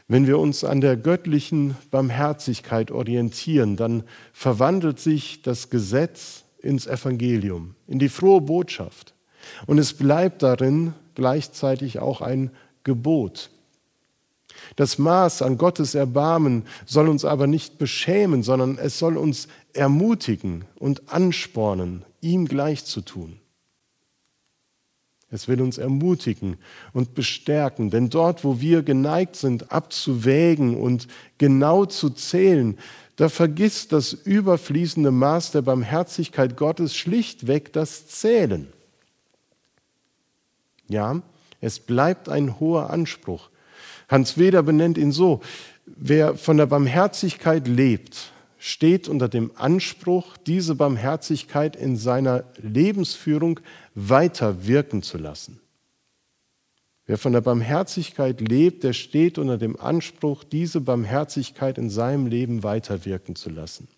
Wenn 0.07 0.27
wir 0.27 0.39
uns 0.39 0.65
an 0.65 0.83
der 0.83 0.97
göttlichen 0.97 1.77
Barmherzigkeit 1.91 2.91
orientieren, 2.91 3.77
dann 3.77 4.05
verwandelt 4.35 5.01
sich 5.01 5.41
das 5.41 5.71
Gesetz 5.71 6.45
ins 6.59 6.87
Evangelium, 6.87 7.75
in 7.87 7.99
die 7.99 8.11
frohe 8.11 8.43
Botschaft. 8.43 9.15
Und 9.67 9.79
es 9.79 9.95
bleibt 9.95 10.43
darin 10.43 10.93
gleichzeitig 11.15 12.01
auch 12.01 12.21
ein 12.21 12.51
Gebot. 12.83 13.51
Das 14.77 14.99
Maß 14.99 15.43
an 15.43 15.59
Gottes 15.59 15.95
Erbarmen 15.95 16.65
soll 16.87 17.09
uns 17.09 17.25
aber 17.25 17.47
nicht 17.47 17.79
beschämen, 17.79 18.43
sondern 18.43 18.79
es 18.79 18.99
soll 18.99 19.17
uns 19.17 19.49
ermutigen 19.73 20.65
und 20.77 21.13
anspornen, 21.13 22.05
ihm 22.21 22.47
gleich 22.47 22.85
zu 22.85 23.01
tun. 23.01 23.39
Es 25.31 25.49
will 25.49 25.61
uns 25.61 25.79
ermutigen 25.79 26.59
und 26.93 27.15
bestärken, 27.15 27.91
denn 27.91 28.09
dort, 28.09 28.45
wo 28.45 28.61
wir 28.61 28.83
geneigt 28.83 29.35
sind, 29.35 29.73
abzuwägen 29.73 30.77
und 30.77 31.09
genau 31.39 31.87
zu 31.87 32.11
zählen, 32.11 32.79
da 33.17 33.29
vergisst 33.29 33.93
das 33.93 34.13
überfließende 34.13 35.11
Maß 35.11 35.53
der 35.53 35.63
Barmherzigkeit 35.63 36.57
Gottes 36.57 36.97
schlichtweg 36.97 37.73
das 37.73 38.07
Zählen. 38.07 38.69
Ja, 40.89 41.21
es 41.61 41.81
bleibt 41.81 42.29
ein 42.29 42.61
hoher 42.61 42.91
Anspruch. 42.91 43.51
Hans 44.09 44.39
Weder 44.39 44.63
benennt 44.63 44.99
ihn 44.99 45.13
so, 45.13 45.41
wer 45.87 46.37
von 46.37 46.57
der 46.57 46.67
Barmherzigkeit 46.67 47.69
lebt, 47.69 48.33
steht 48.59 49.09
unter 49.09 49.29
dem 49.29 49.51
Anspruch, 49.57 50.37
diese 50.39 50.75
Barmherzigkeit 50.75 51.77
in 51.77 51.97
seiner 51.97 52.45
Lebensführung 52.63 53.61
weiter 53.95 54.67
wirken 54.67 55.03
zu 55.03 55.19
lassen. 55.19 55.61
Wer 57.07 57.19
von 57.19 57.35
der 57.35 57.43
Barmherzigkeit 57.43 58.41
lebt, 58.41 58.83
der 58.83 58.95
steht 58.95 59.37
unter 59.37 59.59
dem 59.59 59.79
Anspruch, 59.79 60.45
diese 60.45 60.81
Barmherzigkeit 60.81 61.77
in 61.77 61.91
seinem 61.91 62.27
Leben 62.27 62.63
weiter 62.63 63.05
wirken 63.05 63.37
zu 63.37 63.51
lassen. 63.51 63.89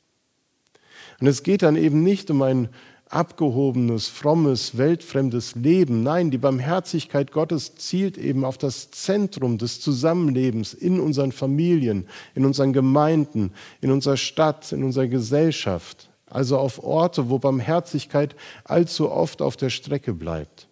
Und 1.21 1.29
es 1.29 1.45
geht 1.45 1.63
dann 1.63 1.77
eben 1.77 2.03
nicht 2.03 2.31
um 2.31 2.43
ein 2.43 2.69
abgehobenes, 3.09 4.09
frommes, 4.09 4.77
weltfremdes 4.77 5.55
Leben. 5.55 6.03
Nein, 6.03 6.31
die 6.31 6.39
Barmherzigkeit 6.39 7.33
Gottes 7.33 7.77
zielt 7.77 8.19
eben 8.19 8.45
auf 8.45 8.59
das 8.59 8.91
Zentrum 8.91 9.59
des 9.59 9.81
Zusammenlebens 9.81 10.75
in 10.75 11.01
unseren 11.01 11.33
Familien, 11.33 12.09
in 12.35 12.45
unseren 12.45 12.73
Gemeinden, 12.73 13.53
in 13.81 13.91
unserer 13.91 14.17
Stadt, 14.17 14.73
in 14.73 14.83
unserer 14.83 15.07
Gesellschaft. 15.07 16.09
Also 16.29 16.59
auf 16.59 16.83
Orte, 16.83 17.31
wo 17.31 17.39
Barmherzigkeit 17.39 18.35
allzu 18.65 19.11
oft 19.11 19.41
auf 19.41 19.57
der 19.57 19.71
Strecke 19.71 20.13
bleibt. 20.13 20.66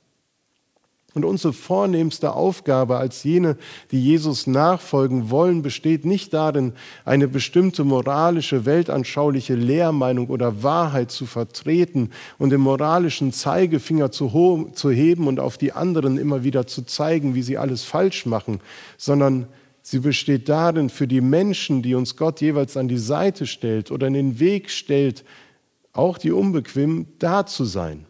Und 1.14 1.24
unsere 1.24 1.52
vornehmste 1.52 2.32
Aufgabe 2.34 2.96
als 2.96 3.22
jene, 3.22 3.56
die 3.92 4.02
Jesus 4.02 4.48
nachfolgen 4.48 5.30
wollen, 5.30 5.62
besteht 5.62 6.04
nicht 6.04 6.34
darin, 6.34 6.72
eine 7.04 7.28
bestimmte 7.28 7.84
moralische, 7.84 8.66
weltanschauliche 8.66 9.54
Lehrmeinung 9.54 10.26
oder 10.26 10.64
Wahrheit 10.64 11.12
zu 11.12 11.26
vertreten 11.26 12.10
und 12.38 12.50
den 12.50 12.60
moralischen 12.60 13.32
Zeigefinger 13.32 14.10
zu, 14.10 14.70
zu 14.74 14.90
heben 14.90 15.28
und 15.28 15.38
auf 15.38 15.56
die 15.56 15.72
anderen 15.72 16.18
immer 16.18 16.42
wieder 16.42 16.66
zu 16.66 16.82
zeigen, 16.82 17.36
wie 17.36 17.42
sie 17.42 17.58
alles 17.58 17.84
falsch 17.84 18.26
machen, 18.26 18.60
sondern 18.96 19.46
sie 19.82 20.00
besteht 20.00 20.48
darin, 20.48 20.90
für 20.90 21.06
die 21.06 21.20
Menschen, 21.20 21.82
die 21.82 21.94
uns 21.94 22.16
Gott 22.16 22.40
jeweils 22.40 22.76
an 22.76 22.88
die 22.88 22.98
Seite 22.98 23.46
stellt 23.46 23.92
oder 23.92 24.08
in 24.08 24.14
den 24.14 24.40
Weg 24.40 24.68
stellt, 24.68 25.24
auch 25.92 26.18
die 26.18 26.32
Unbequemen, 26.32 27.06
da 27.20 27.46
zu 27.46 27.64
sein, 27.64 28.06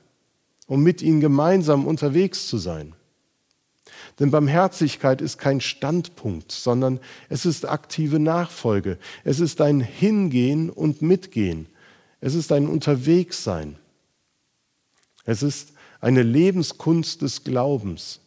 um 0.67 0.83
mit 0.83 1.03
ihnen 1.03 1.21
gemeinsam 1.21 1.87
unterwegs 1.87 2.47
zu 2.47 2.59
sein. 2.59 2.95
Denn 4.19 4.31
Barmherzigkeit 4.31 5.21
ist 5.21 5.39
kein 5.39 5.61
Standpunkt, 5.61 6.53
sondern 6.53 7.01
es 7.29 7.47
ist 7.47 7.69
aktive 7.69 8.21
Nachfolge. 8.21 8.99
Es 9.25 9.41
ist 9.41 9.61
ein 9.61 9.81
Hingehen 9.81 10.71
und 10.71 11.03
Mitgehen. 11.03 11.67
Es 12.21 12.35
ist 12.35 12.53
ein 12.53 12.69
Unterwegssein. 12.69 13.77
Es 15.25 15.43
ist 15.43 15.73
eine 16.01 16.23
Lebenskunst 16.23 17.23
des 17.23 17.45
Glaubens. 17.45 18.21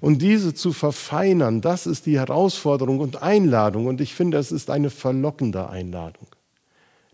Und 0.00 0.22
diese 0.22 0.54
zu 0.54 0.72
verfeinern, 0.72 1.60
das 1.60 1.86
ist 1.86 2.06
die 2.06 2.18
Herausforderung 2.18 3.00
und 3.00 3.22
Einladung. 3.22 3.86
Und 3.86 4.00
ich 4.00 4.14
finde, 4.14 4.38
es 4.38 4.52
ist 4.52 4.70
eine 4.70 4.90
verlockende 4.90 5.68
Einladung, 5.68 6.28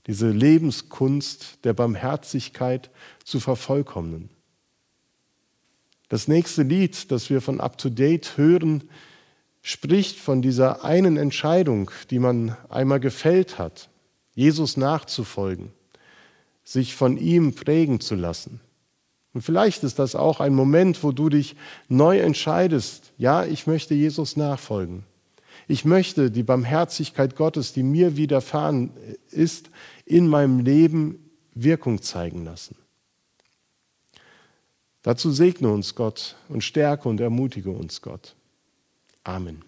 diese 0.07 0.31
Lebenskunst 0.31 1.65
der 1.65 1.73
Barmherzigkeit 1.73 2.91
zu 3.25 3.41
vervollkommnen. 3.41 4.31
Das 6.09 6.29
nächste 6.29 6.63
Lied, 6.63 7.11
das 7.11 7.29
wir 7.29 7.41
von 7.41 7.61
Up 7.61 7.79
to 7.79 7.91
Date 7.91 8.37
hören, 8.37 8.85
spricht 9.61 10.19
von 10.19 10.41
dieser 10.41 10.85
einen 10.85 11.17
Entscheidung, 11.17 11.91
die 12.11 12.19
man 12.19 12.57
einmal 12.69 13.01
gefällt 13.01 13.59
hat, 13.59 13.91
Jesus 14.35 14.77
nachzufolgen, 14.77 15.73
sich 16.65 16.95
von 16.95 17.19
ihm 17.19 17.55
prägen 17.55 18.01
zu 18.01 18.15
lassen. 18.15 18.61
Und 19.35 19.43
vielleicht 19.43 19.85
ist 19.85 19.99
das 19.99 20.15
auch 20.15 20.41
ein 20.41 20.55
Moment, 20.55 21.03
wo 21.05 21.13
du 21.13 21.29
dich 21.29 21.57
neu 21.89 22.19
entscheidest, 22.19 23.13
ja, 23.19 23.45
ich 23.45 23.67
möchte 23.67 23.95
Jesus 23.95 24.37
nachfolgen. 24.37 25.05
Ich 25.67 25.85
möchte 25.85 26.31
die 26.31 26.43
Barmherzigkeit 26.43 27.37
Gottes, 27.37 27.75
die 27.75 27.83
mir 27.83 28.17
widerfahren 28.17 28.91
ist, 29.31 29.69
in 30.07 30.29
meinem 30.29 30.61
Leben 30.61 31.31
Wirkung 31.55 32.01
zeigen 32.01 32.45
lassen. 32.45 32.77
Dazu 35.09 35.31
segne 35.31 35.71
uns 35.71 35.95
Gott 35.95 36.37
und 36.51 36.63
stärke 36.63 37.09
und 37.09 37.19
ermutige 37.19 37.71
uns 37.71 38.03
Gott. 38.03 38.35
Amen. 39.25 39.65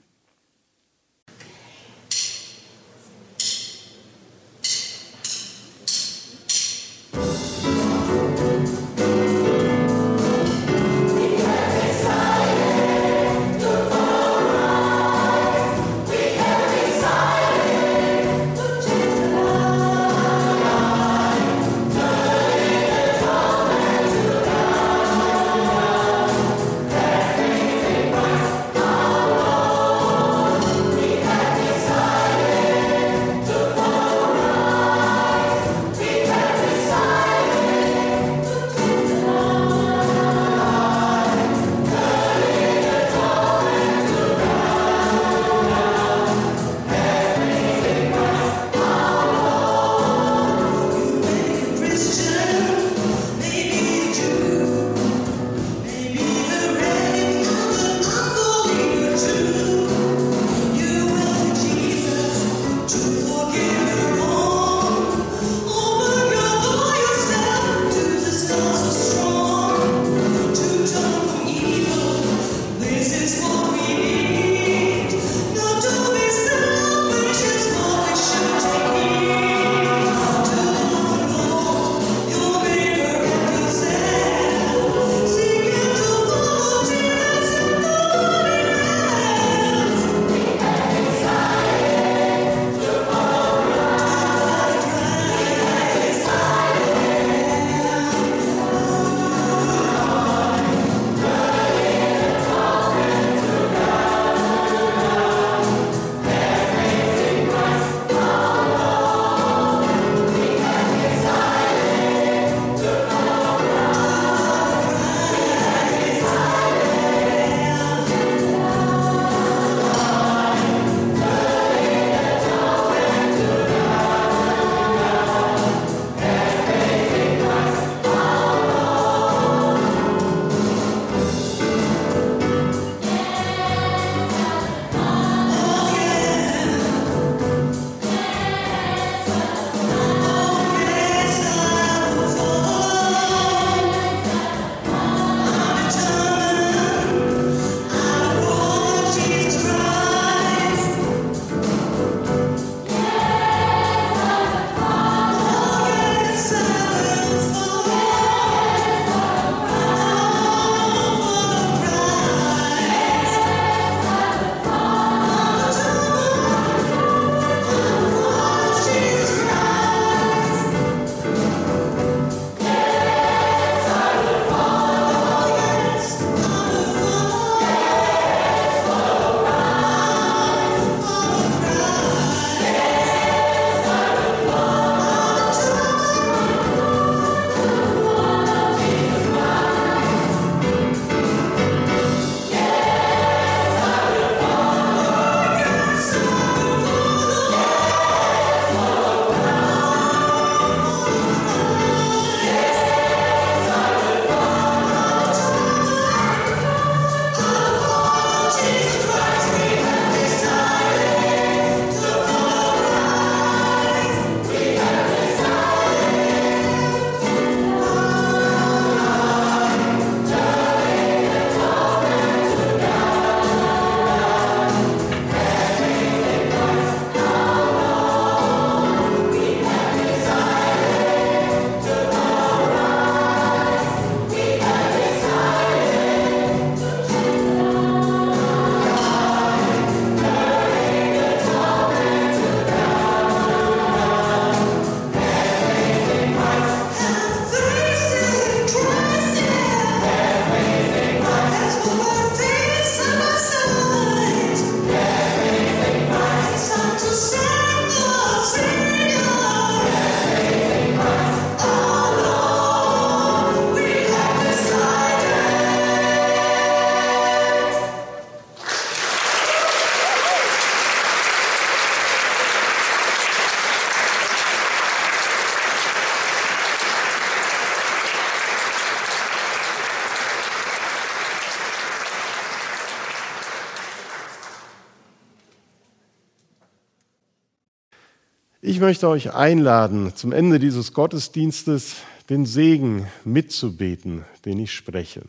Möchte 288.91 289.09
euch 289.09 289.33
einladen, 289.33 290.17
zum 290.17 290.33
Ende 290.33 290.59
dieses 290.59 290.93
Gottesdienstes 290.93 291.99
den 292.29 292.45
Segen 292.45 293.07
mitzubeten, 293.25 294.25
den 294.45 294.59
ich 294.59 294.73
spreche. 294.73 295.23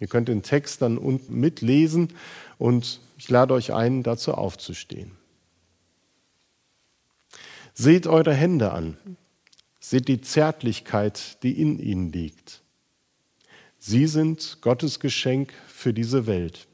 Ihr 0.00 0.06
könnt 0.06 0.28
den 0.28 0.42
Text 0.42 0.80
dann 0.80 0.96
unten 0.96 1.38
mitlesen 1.38 2.14
und 2.56 3.00
ich 3.18 3.28
lade 3.28 3.52
euch 3.52 3.74
ein, 3.74 4.02
dazu 4.02 4.32
aufzustehen. 4.32 5.10
Seht 7.74 8.06
eure 8.06 8.32
Hände 8.32 8.72
an, 8.72 8.96
seht 9.78 10.08
die 10.08 10.22
Zärtlichkeit, 10.22 11.42
die 11.42 11.60
in 11.60 11.78
ihnen 11.78 12.12
liegt. 12.12 12.62
Sie 13.78 14.06
sind 14.06 14.56
Gottes 14.62 15.00
Geschenk 15.00 15.52
für 15.68 15.92
diese 15.92 16.26
Welt. 16.26 16.66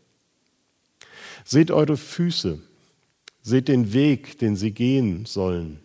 Seht 1.44 1.72
eure 1.72 1.96
Füße, 1.96 2.60
seht 3.42 3.66
den 3.66 3.92
Weg, 3.92 4.38
den 4.38 4.54
sie 4.54 4.70
gehen 4.70 5.26
sollen. 5.26 5.80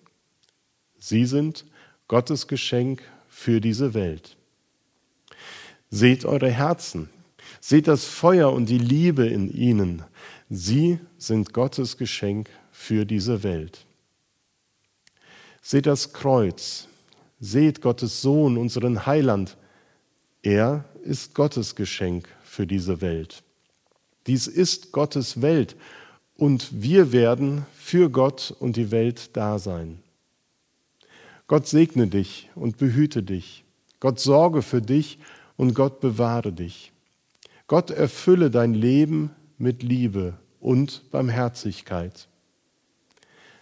Sie 1.06 1.26
sind 1.26 1.66
Gottes 2.08 2.48
Geschenk 2.48 3.04
für 3.28 3.60
diese 3.60 3.94
Welt. 3.94 4.38
Seht 5.90 6.24
eure 6.24 6.50
Herzen, 6.50 7.10
seht 7.60 7.90
das 7.90 8.06
Feuer 8.06 8.54
und 8.54 8.68
die 8.68 8.78
Liebe 8.78 9.28
in 9.28 9.54
ihnen. 9.54 10.04
Sie 10.50 11.00
sind 11.18 11.52
Gottes 11.52 11.98
Geschenk 11.98 12.50
für 12.72 13.06
diese 13.06 13.44
Welt. 13.44 13.86
Seht 15.62 15.88
das 15.88 16.14
Kreuz, 16.14 16.88
seht 17.42 17.82
Gottes 17.82 18.22
Sohn, 18.22 18.58
unseren 18.58 19.06
Heiland. 19.06 19.58
Er 20.42 20.86
ist 21.04 21.36
Gottes 21.36 21.76
Geschenk 21.76 22.30
für 22.46 22.66
diese 22.66 23.02
Welt. 23.02 23.44
Dies 24.26 24.48
ist 24.48 24.94
Gottes 24.94 25.42
Welt 25.42 25.76
und 26.38 26.82
wir 26.82 27.12
werden 27.12 27.66
für 27.78 28.10
Gott 28.10 28.56
und 28.58 28.78
die 28.78 28.90
Welt 28.90 29.32
da 29.34 29.60
sein. 29.60 30.03
Gott 31.48 31.68
segne 31.68 32.08
dich 32.08 32.50
und 32.56 32.78
behüte 32.78 33.24
dich. 33.24 33.64
Gott 34.00 34.20
sorge 34.20 34.62
für 34.62 34.82
dich 34.82 35.20
und 35.58 35.74
Gott 35.74 36.00
bewahre 36.00 36.52
dich. 36.52 36.92
Gott 37.68 37.92
erfülle 37.92 38.50
dein 38.50 38.74
Leben 38.74 39.32
mit 39.58 39.84
Liebe 39.84 40.34
und 40.60 41.10
Barmherzigkeit. 41.12 42.28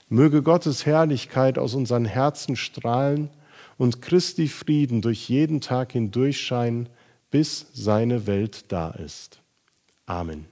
Möge 0.10 0.44
Gottes 0.44 0.86
Herrlichkeit 0.86 1.58
aus 1.58 1.74
unseren 1.74 2.06
Herzen 2.06 2.56
strahlen 2.56 3.30
und 3.78 4.02
Christi 4.02 4.48
Frieden 4.48 5.02
durch 5.02 5.30
jeden 5.30 5.62
Tag 5.62 5.94
hindurch 5.94 6.42
scheinen, 6.42 6.90
bis 7.30 7.68
seine 7.74 8.28
Welt 8.28 8.66
da 8.72 8.92
ist. 8.92 9.40
Amen. 10.06 10.51